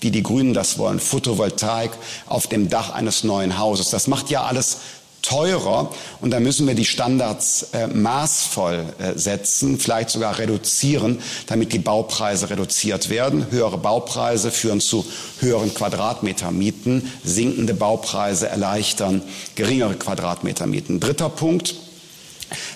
[0.00, 1.90] wie die Grünen das wollen, Photovoltaik
[2.26, 3.90] auf dem Dach eines neuen Hauses.
[3.90, 4.78] Das macht ja alles
[5.22, 11.72] teurer und da müssen wir die Standards äh, maßvoll äh, setzen, vielleicht sogar reduzieren, damit
[11.72, 13.50] die Baupreise reduziert werden.
[13.50, 15.04] Höhere Baupreise führen zu
[15.40, 19.22] höheren Quadratmetermieten, sinkende Baupreise erleichtern
[19.54, 21.00] geringere Quadratmetermieten.
[21.00, 21.74] Dritter Punkt,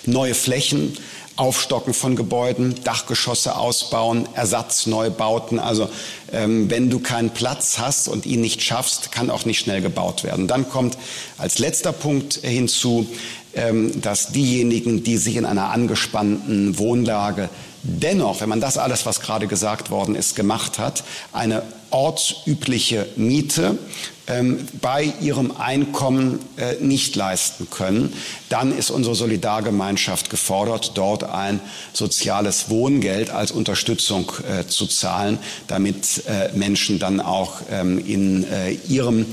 [0.05, 0.97] neue Flächen
[1.37, 5.59] Aufstocken von Gebäuden, Dachgeschosse ausbauen, Ersatzneubauten.
[5.59, 5.89] Also
[6.31, 10.23] ähm, wenn du keinen Platz hast und ihn nicht schaffst, kann auch nicht schnell gebaut
[10.23, 10.47] werden.
[10.47, 10.97] Dann kommt
[11.37, 13.07] als letzter Punkt hinzu,
[13.53, 17.49] ähm, dass diejenigen, die sich in einer angespannten Wohnlage
[17.85, 23.77] dennoch, wenn man das alles, was gerade gesagt worden ist, gemacht hat, eine ortsübliche Miete
[24.27, 28.11] ähm, bei ihrem Einkommen äh, nicht leisten können,
[28.49, 31.59] dann ist unsere Solidargemeinschaft gefordert, dort ein
[31.93, 38.71] soziales Wohngeld als Unterstützung äh, zu zahlen, damit äh, Menschen dann auch ähm, in äh,
[38.71, 39.25] ihrem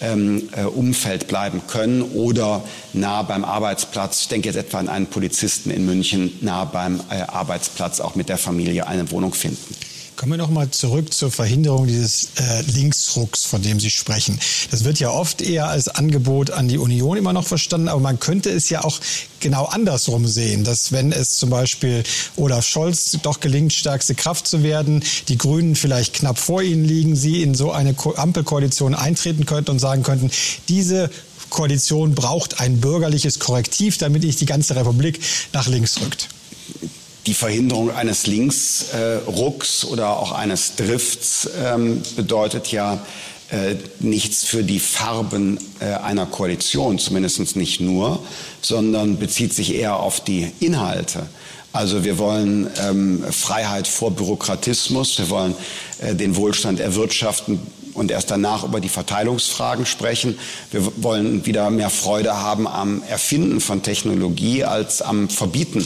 [0.00, 5.06] ähm, äh, Umfeld bleiben können oder nah beim Arbeitsplatz, ich denke jetzt etwa an einen
[5.06, 9.74] Polizisten in München, nah beim äh, Arbeitsplatz auch mit der Familie eine Wohnung finden.
[10.20, 14.38] Kommen wir noch mal zurück zur Verhinderung dieses äh, Linksrucks, von dem Sie sprechen.
[14.70, 18.20] Das wird ja oft eher als Angebot an die Union immer noch verstanden, aber man
[18.20, 19.00] könnte es ja auch
[19.40, 22.02] genau andersrum sehen, dass wenn es zum Beispiel
[22.36, 27.16] Olaf Scholz doch gelingt, stärkste Kraft zu werden, die Grünen vielleicht knapp vor ihnen liegen,
[27.16, 30.30] sie in so eine Ampelkoalition eintreten könnten und sagen könnten,
[30.68, 31.08] diese
[31.48, 35.18] Koalition braucht ein bürgerliches Korrektiv, damit nicht die ganze Republik
[35.54, 36.28] nach links rückt
[37.26, 43.04] die Verhinderung eines Linksrucks äh, oder auch eines Drifts ähm, bedeutet ja
[43.50, 48.22] äh, nichts für die Farben äh, einer Koalition, zumindest nicht nur,
[48.62, 51.26] sondern bezieht sich eher auf die Inhalte.
[51.72, 55.54] Also wir wollen ähm, Freiheit vor Bürokratismus, wir wollen
[56.00, 57.60] äh, den Wohlstand erwirtschaften
[57.94, 60.38] und erst danach über die Verteilungsfragen sprechen.
[60.70, 65.84] Wir wollen wieder mehr Freude haben am Erfinden von Technologie als am Verbieten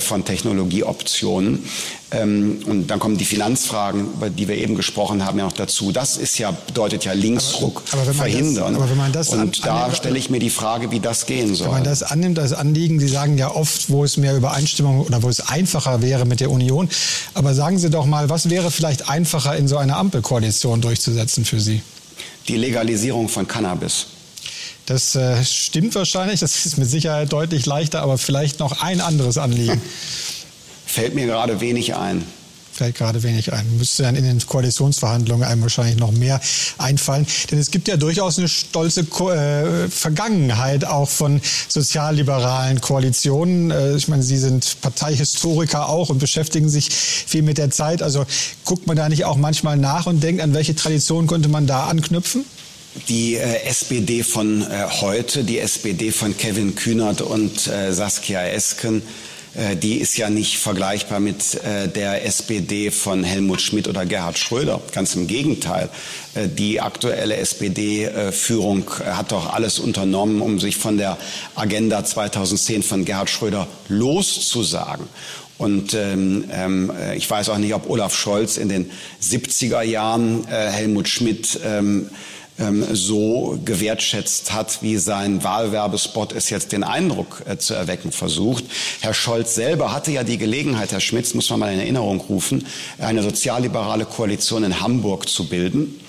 [0.00, 1.64] von Technologieoptionen.
[2.10, 5.92] Ähm, und dann kommen die Finanzfragen, über die wir eben gesprochen haben, ja noch dazu.
[5.92, 8.74] Das ist ja, bedeutet ja Linksruck aber, aber verhindern.
[8.74, 11.54] Das, aber wenn man das und da stelle ich mir die Frage, wie das gehen
[11.54, 11.66] soll.
[11.66, 15.22] Wenn man das annimmt als Anliegen, Sie sagen ja oft, wo es mehr Übereinstimmung oder
[15.22, 16.88] wo es einfacher wäre mit der Union.
[17.34, 21.60] Aber sagen Sie doch mal, was wäre vielleicht einfacher in so einer Ampelkoalition durchzusetzen für
[21.60, 21.82] Sie?
[22.48, 24.06] Die Legalisierung von Cannabis.
[24.86, 29.38] Das äh, stimmt wahrscheinlich, das ist mit Sicherheit deutlich leichter, aber vielleicht noch ein anderes
[29.38, 29.80] Anliegen.
[30.86, 32.26] Fällt mir gerade wenig ein.
[32.74, 33.78] Fällt gerade wenig ein.
[33.78, 36.40] Müsste dann in den Koalitionsverhandlungen einem wahrscheinlich noch mehr
[36.76, 37.24] einfallen.
[37.50, 43.70] Denn es gibt ja durchaus eine stolze Ko äh, Vergangenheit auch von sozialliberalen Koalitionen.
[43.70, 48.02] Äh, ich meine, Sie sind Parteihistoriker auch und beschäftigen sich viel mit der Zeit.
[48.02, 48.26] Also
[48.64, 51.84] guckt man da nicht auch manchmal nach und denkt, an welche Tradition könnte man da
[51.84, 52.44] anknüpfen?
[53.08, 59.02] Die äh, SPD von äh, heute, die SPD von Kevin Kühnert und äh, Saskia Esken,
[59.54, 64.38] äh, die ist ja nicht vergleichbar mit äh, der SPD von Helmut Schmidt oder Gerhard
[64.38, 64.80] Schröder.
[64.92, 65.88] Ganz im Gegenteil.
[66.34, 71.18] Äh, die aktuelle SPD-Führung hat doch alles unternommen, um sich von der
[71.54, 75.06] Agenda 2010 von Gerhard Schröder loszusagen.
[75.56, 78.90] Und ähm, ähm, ich weiß auch nicht, ob Olaf Scholz in den
[79.22, 82.10] 70er Jahren äh, Helmut Schmidt ähm,
[82.58, 88.64] ähm, so gewertschätzt hat, wie sein Wahlwerbespot es jetzt den Eindruck äh, zu erwecken versucht.
[89.00, 92.66] Herr Scholz selber hatte ja die Gelegenheit, Herr Schmitz, muss man mal in Erinnerung rufen,
[92.98, 96.00] eine sozialliberale Koalition in Hamburg zu bilden.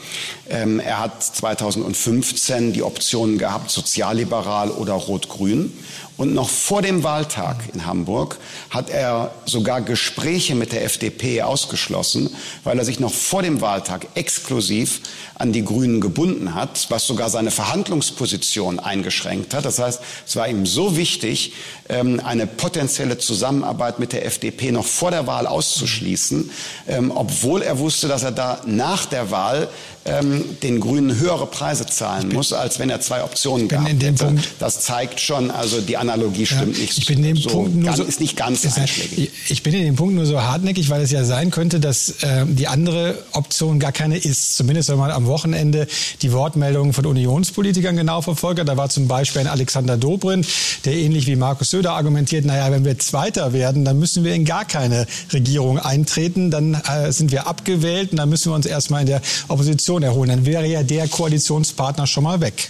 [0.48, 5.74] Ähm, er hat 2015 die Optionen gehabt, sozialliberal oder rot-grün.
[6.18, 8.38] Und noch vor dem Wahltag in Hamburg
[8.70, 12.30] hat er sogar Gespräche mit der FDP ausgeschlossen,
[12.64, 15.02] weil er sich noch vor dem Wahltag exklusiv
[15.36, 19.66] an die Grünen gebunden hat, was sogar seine Verhandlungsposition eingeschränkt hat.
[19.66, 21.54] Das heißt, es war ihm so wichtig,
[21.90, 26.50] ähm, eine potenzielle Zusammenarbeit mit der FDP noch vor der Wahl auszuschließen,
[26.88, 29.68] ähm, obwohl er wusste, dass er da nach der Wahl
[30.06, 33.68] ähm, den Grünen höhere Preise zahlen muss, als wenn er zwei Optionen.
[34.16, 36.98] Punkt, das zeigt schon, also die Analogie stimmt ja, nicht.
[36.98, 39.32] Ich bin in dem so, Punkt nur ganz, so, ist nicht ganz ist einschlägig.
[39.50, 42.46] Ich bin in dem Punkt nur so hartnäckig, weil es ja sein könnte, dass äh,
[42.46, 44.56] die andere Option gar keine ist.
[44.56, 45.88] Zumindest wenn man am Wochenende
[46.22, 48.68] die Wortmeldungen von Unionspolitikern genau verfolgt hat.
[48.68, 50.48] Da war zum Beispiel ein Alexander Dobrindt,
[50.86, 54.46] der ähnlich wie Markus Söder argumentiert, naja, wenn wir Zweiter werden, dann müssen wir in
[54.46, 59.02] gar keine Regierung eintreten, dann äh, sind wir abgewählt und dann müssen wir uns erstmal
[59.02, 60.30] in der Opposition erholen.
[60.30, 62.70] Dann wäre ja der Koalitionspartner schon mal weg.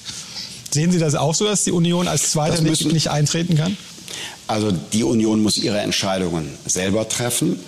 [0.71, 3.77] Sehen Sie das auch so, dass die Union als Zweiter müssen, nicht eintreten kann?
[4.47, 7.59] Also die Union muss ihre Entscheidungen selber treffen.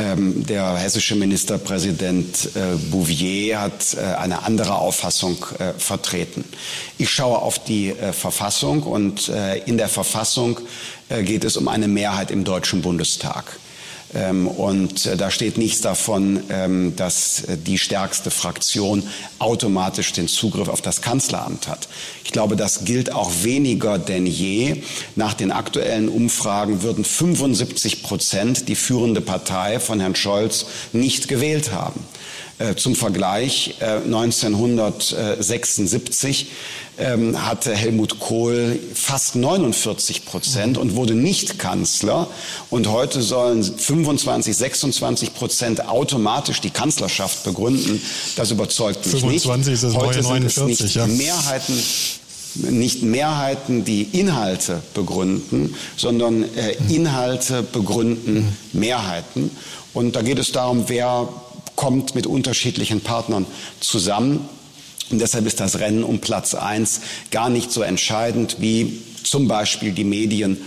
[0.00, 6.44] Ähm, der hessische Ministerpräsident äh, Bouvier hat äh, eine andere Auffassung äh, vertreten.
[6.96, 10.58] Ich schaue auf die äh, Verfassung und äh, in der Verfassung
[11.10, 13.59] äh, geht es um eine Mehrheit im Deutschen Bundestag.
[14.14, 19.04] Ähm, und äh, da steht nichts davon, ähm, dass äh, die stärkste Fraktion
[19.38, 21.88] automatisch den Zugriff auf das Kanzleramt hat.
[22.24, 24.82] Ich glaube, das gilt auch weniger denn je.
[25.14, 31.72] Nach den aktuellen Umfragen würden 75 Prozent die führende Partei von Herrn Scholz nicht gewählt
[31.72, 32.00] haben.
[32.60, 36.46] Äh, zum Vergleich, 1976
[36.98, 42.26] ähm, hatte Helmut Kohl fast 49 Prozent und wurde nicht Kanzler.
[42.68, 48.02] Und heute sollen 25, 26 Prozent automatisch die Kanzlerschaft begründen.
[48.36, 49.72] Das überzeugt mich 25 nicht.
[49.72, 51.06] Ist das heute neue 49, sind es nicht ja.
[51.06, 51.82] Mehrheiten
[52.56, 59.52] nicht Mehrheiten, die Inhalte begründen, sondern äh, Inhalte begründen Mehrheiten.
[59.94, 61.28] Und da geht es darum, wer
[61.80, 63.46] kommt mit unterschiedlichen Partnern
[63.80, 64.46] zusammen.
[65.08, 67.00] Und deshalb ist das Rennen um Platz eins
[67.30, 70.58] gar nicht so entscheidend, wie zum Beispiel die Medien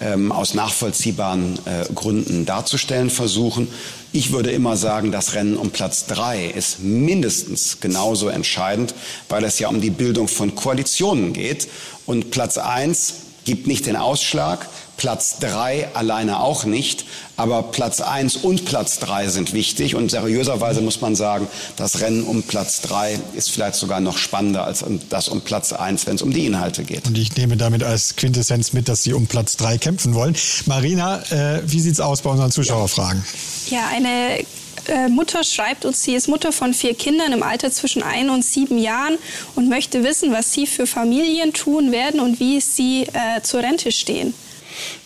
[0.00, 3.66] ähm, aus nachvollziehbaren äh, Gründen darzustellen versuchen.
[4.12, 8.94] Ich würde immer sagen, das Rennen um Platz drei ist mindestens genauso entscheidend,
[9.28, 11.66] weil es ja um die Bildung von Koalitionen geht.
[12.06, 13.14] Und Platz eins
[13.44, 14.68] gibt nicht den Ausschlag,
[15.00, 17.06] Platz drei alleine auch nicht,
[17.38, 22.22] aber Platz eins und Platz drei sind wichtig und seriöserweise muss man sagen, das Rennen
[22.24, 26.22] um Platz drei ist vielleicht sogar noch spannender als das um Platz eins, wenn es
[26.22, 27.06] um die Inhalte geht.
[27.06, 30.36] Und ich nehme damit als Quintessenz mit, dass Sie um Platz drei kämpfen wollen.
[30.66, 33.24] Marina, äh, wie sieht's aus bei unseren Zuschauerfragen?
[33.70, 34.44] Ja, eine
[34.86, 38.44] äh, Mutter schreibt uns, sie ist Mutter von vier Kindern im Alter zwischen ein und
[38.44, 39.16] sieben Jahren
[39.54, 43.92] und möchte wissen, was sie für Familien tun werden und wie sie äh, zur Rente
[43.92, 44.34] stehen.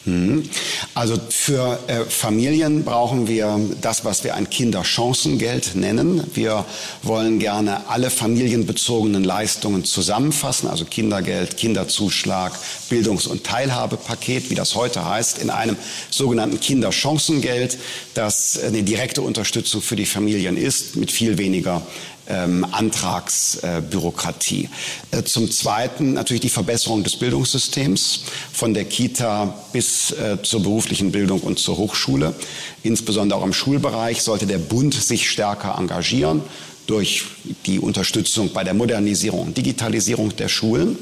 [0.05, 0.49] Mhm.
[0.95, 6.23] Also für äh, Familien brauchen wir das, was wir ein Kinderchancengeld nennen.
[6.35, 6.65] Wir
[7.03, 12.53] wollen gerne alle familienbezogenen Leistungen zusammenfassen, also Kindergeld, Kinderzuschlag,
[12.91, 15.77] Bildungs- und Teilhabepaket, wie das heute heißt, in einem
[16.11, 17.79] sogenannten Kinderchancengeld,
[18.13, 21.83] das eine direkte Unterstützung für die Familien ist, mit viel weniger
[22.29, 24.69] ähm, Antragsbürokratie.
[25.11, 28.21] Äh, zum Zweiten natürlich die Verbesserung des Bildungssystems
[28.53, 32.35] von der Kita bis äh, zur beruflichen Bildung und zur Hochschule.
[32.83, 36.43] Insbesondere auch im Schulbereich sollte der Bund sich stärker engagieren
[36.87, 37.25] durch
[37.65, 40.99] die Unterstützung bei der Modernisierung und Digitalisierung der Schulen.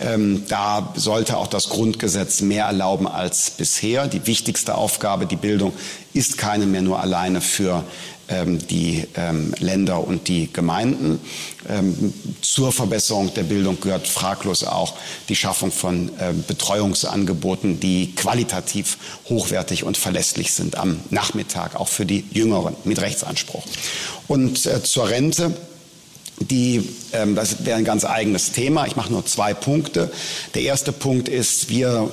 [0.00, 4.08] Ähm, da sollte auch das Grundgesetz mehr erlauben als bisher.
[4.08, 5.72] Die wichtigste Aufgabe, die Bildung,
[6.12, 7.84] ist keine mehr nur alleine für
[8.28, 11.20] die ähm, Länder und die Gemeinden.
[11.68, 14.94] Ähm, zur Verbesserung der Bildung gehört fraglos auch
[15.28, 16.10] die Schaffung von
[16.46, 18.96] Betreuungsangeboten, die qualitativ
[19.28, 23.64] hochwertig und verlässlich sind am Nachmittag, auch für die Jüngeren mit Rechtsanspruch.
[24.28, 25.54] Und äh, zur Rente
[26.50, 28.86] die, ähm, das wäre ein ganz eigenes Thema.
[28.86, 30.10] Ich mache nur zwei Punkte.
[30.54, 32.10] Der erste Punkt ist, wir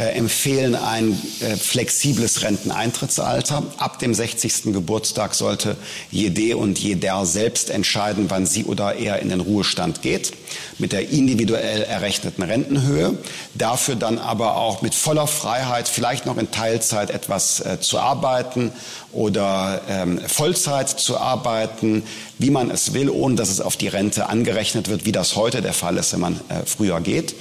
[0.00, 3.62] empfehlen ein äh, flexibles Renteneintrittsalter.
[3.78, 4.72] Ab dem 60.
[4.72, 5.76] Geburtstag sollte
[6.10, 10.32] jede und jeder selbst entscheiden, wann sie oder er in den Ruhestand geht,
[10.78, 13.18] mit der individuell errechneten Rentenhöhe.
[13.54, 18.72] Dafür dann aber auch mit voller Freiheit, vielleicht noch in Teilzeit etwas äh, zu arbeiten
[19.12, 22.02] oder ähm, Vollzeit zu arbeiten,
[22.38, 25.60] wie man es will, ohne dass es auf die Rente angerechnet wird, wie das heute
[25.60, 27.34] der Fall ist, wenn man äh, früher geht.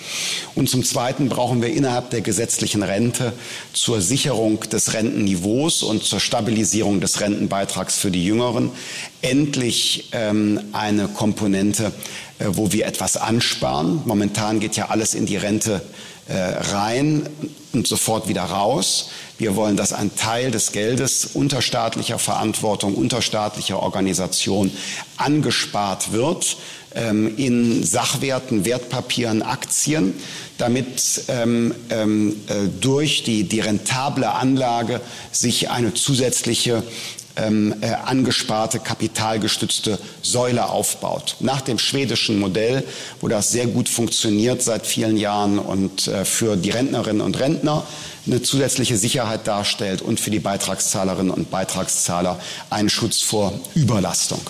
[0.56, 3.34] Und zum Zweiten brauchen wir innerhalb der gesetzlichen Rente
[3.74, 8.72] zur Sicherung des Rentenniveaus und zur Stabilisierung des Rentenbeitrags für die Jüngeren
[9.22, 11.92] endlich ähm, eine Komponente,
[12.40, 14.02] äh, wo wir etwas ansparen.
[14.06, 15.82] Momentan geht ja alles in die Rente
[16.28, 17.28] äh, rein
[17.74, 19.10] und sofort wieder raus.
[19.38, 24.72] Wir wollen, dass ein Teil des Geldes unter staatlicher Verantwortung, unter staatlicher Organisation
[25.18, 26.58] angespart wird
[26.96, 30.14] ähm, in Sachwerten, Wertpapieren, Aktien,
[30.58, 36.82] damit ähm, ähm, äh, durch die, die rentable Anlage sich eine zusätzliche
[37.36, 41.36] ähm, äh, angesparte, kapitalgestützte Säule aufbaut.
[41.40, 42.84] Nach dem schwedischen Modell,
[43.22, 47.86] wo das sehr gut funktioniert seit vielen Jahren und äh, für die Rentnerinnen und Rentner
[48.28, 54.42] eine zusätzliche Sicherheit darstellt und für die Beitragszahlerinnen und Beitragszahler einen Schutz vor Überlastung.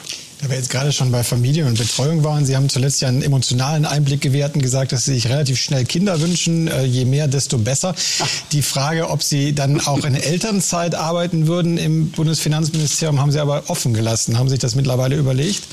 [0.42, 3.24] Da wir jetzt gerade schon bei Familie und Betreuung waren, Sie haben zuletzt ja einen
[3.24, 6.68] emotionalen Einblick gewährt und gesagt, dass Sie sich relativ schnell Kinder wünschen.
[6.68, 7.96] Äh, je mehr, desto besser.
[8.52, 13.64] Die Frage, ob Sie dann auch in Elternzeit arbeiten würden im Bundesfinanzministerium, haben Sie aber
[13.68, 14.38] offen gelassen.
[14.38, 15.64] Haben Sie sich das mittlerweile überlegt?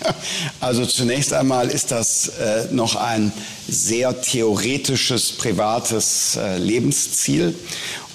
[0.60, 3.32] Also zunächst einmal ist das äh, noch ein
[3.68, 7.54] sehr theoretisches, privates äh, Lebensziel.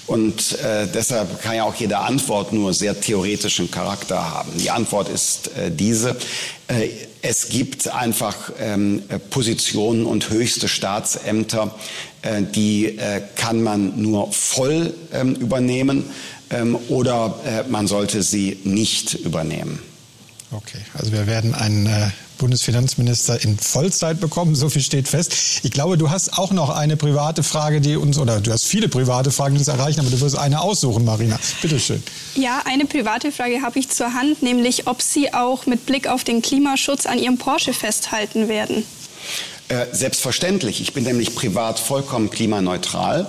[0.08, 4.52] Und äh, deshalb kann ja auch jede Antwort nur sehr theoretischen Charakter haben.
[4.56, 6.16] Die Antwort ist äh, diese.
[6.66, 6.88] Äh,
[7.20, 11.74] es gibt einfach ähm, Positionen und höchste Staatsämter,
[12.22, 12.98] äh, die
[13.34, 16.04] kann man nur voll ähm, übernehmen
[16.50, 17.34] ähm, oder
[17.68, 19.80] man sollte sie nicht übernehmen.
[20.50, 25.60] Okay, also wir werden einen äh, Bundesfinanzminister in Vollzeit bekommen, so viel steht fest.
[25.62, 28.88] Ich glaube, du hast auch noch eine private Frage, die uns, oder du hast viele
[28.88, 31.38] private Fragen, die uns erreichen, aber du wirst eine aussuchen, Marina.
[31.60, 32.02] Bitte schön.
[32.34, 36.24] Ja, eine private Frage habe ich zur Hand, nämlich ob Sie auch mit Blick auf
[36.24, 38.84] den Klimaschutz an Ihrem Porsche festhalten werden.
[39.68, 40.80] Äh, selbstverständlich.
[40.80, 43.26] Ich bin nämlich privat vollkommen klimaneutral.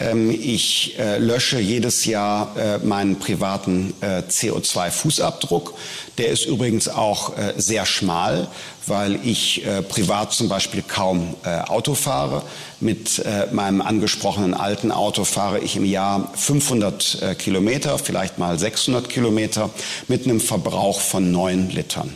[0.00, 5.72] Ähm, ich äh, lösche jedes Jahr äh, meinen privaten äh, CO2-Fußabdruck.
[6.18, 8.48] Der ist übrigens auch sehr schmal,
[8.88, 12.42] weil ich privat zum Beispiel kaum Auto fahre.
[12.80, 13.22] Mit
[13.52, 19.70] meinem angesprochenen alten Auto fahre ich im Jahr 500 Kilometer, vielleicht mal 600 Kilometer,
[20.08, 22.12] mit einem Verbrauch von 9 Litern.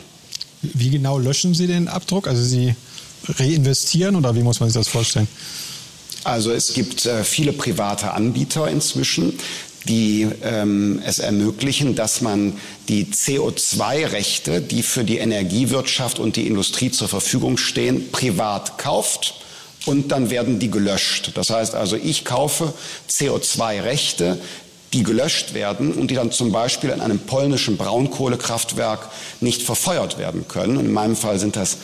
[0.61, 2.27] Wie genau löschen Sie den Abdruck?
[2.27, 2.75] Also Sie
[3.29, 5.29] reinvestieren oder wie muss man sich das vorstellen?
[6.23, 9.37] Also es gibt äh, viele private Anbieter inzwischen,
[9.87, 12.53] die ähm, es ermöglichen, dass man
[12.87, 19.35] die CO2-Rechte, die für die Energiewirtschaft und die Industrie zur Verfügung stehen, privat kauft
[19.85, 21.31] und dann werden die gelöscht.
[21.35, 22.73] Das heißt also, ich kaufe
[23.09, 24.39] CO2-Rechte,
[24.93, 29.09] die gelöscht werden und die dann zum Beispiel in einem polnischen Braunkohlekraftwerk
[29.41, 30.79] nicht verfeuert werden können.
[30.79, 31.77] In meinem Fall sind das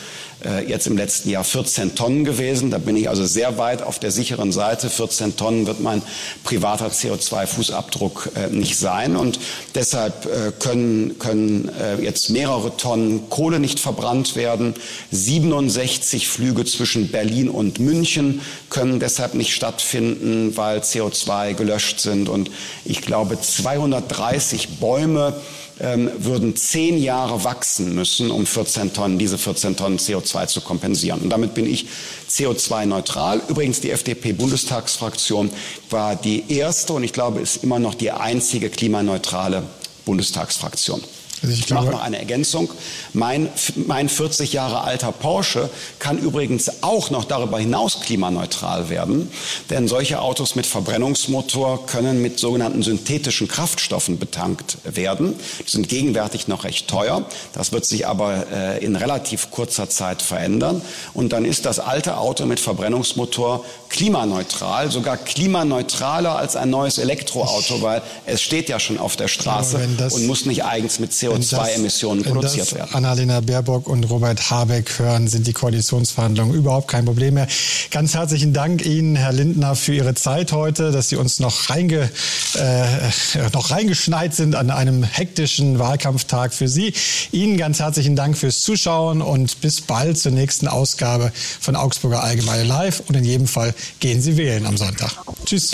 [0.46, 2.72] äh, jetzt im letzten Jahr 14 Tonnen gewesen.
[2.72, 4.90] Da bin ich also sehr weit auf der sicheren Seite.
[4.90, 6.02] 14 Tonnen wird mein
[6.46, 9.18] privater CO2-Fußabdruck äh, nicht sein.
[9.18, 9.40] Und
[9.76, 11.70] deshalb äh, können, können
[12.02, 14.76] jetzt mehrere Tonnen Kohle nicht verbrannt werden.
[15.12, 22.30] 67 Flüge zwischen Berlin und München können deshalb nicht stattfinden, weil CO2 gelöscht sind.
[22.30, 22.50] Und
[22.86, 25.40] ich glaube, 230 Bäume
[25.80, 31.22] ähm, würden zehn Jahre wachsen müssen, um 14 Tonnen, diese 14 Tonnen CO2 zu kompensieren.
[31.22, 31.88] Und damit bin ich
[32.30, 33.42] CO2-neutral.
[33.48, 35.50] Übrigens, die FDP-Bundestagsfraktion
[35.90, 39.64] war die erste und ich glaube, ist immer noch die einzige klimaneutrale
[40.06, 41.02] Bundestagsfraktion.
[41.42, 42.70] Also ich, ich mache noch eine Ergänzung.
[43.14, 45.70] Mein, mein 40 Jahre alter Porsche
[46.00, 49.32] kann übrigens auch noch darüber hinaus klimaneutral werden,
[49.70, 55.36] denn solche Autos mit Verbrennungsmotor können mit sogenannten synthetischen Kraftstoffen betankt werden.
[55.66, 57.26] Die sind gegenwärtig noch recht teuer.
[57.54, 60.82] Das wird sich aber äh, in relativ kurzer Zeit verändern.
[61.14, 67.82] Und dann ist das alte Auto mit Verbrennungsmotor klimaneutral, sogar klimaneutraler als ein neues Elektroauto,
[67.82, 69.80] weil es steht ja schon auf der Straße
[70.12, 72.94] und muss nicht eigens mit CO CO2-Emissionen produziert werden.
[72.94, 77.48] Annalena Baerbock und Robert Habeck hören, sind die Koalitionsverhandlungen überhaupt kein Problem mehr.
[77.92, 82.10] Ganz herzlichen Dank Ihnen, Herr Lindner, für Ihre Zeit heute, dass Sie uns noch, reinge,
[82.56, 86.94] äh, noch reingeschneit sind an einem hektischen Wahlkampftag für Sie.
[87.32, 92.64] Ihnen ganz herzlichen Dank fürs Zuschauen und bis bald zur nächsten Ausgabe von Augsburger Allgemeine
[92.64, 93.04] Live.
[93.08, 95.12] Und in jedem Fall gehen Sie wählen am Sonntag.
[95.46, 95.72] Tschüss.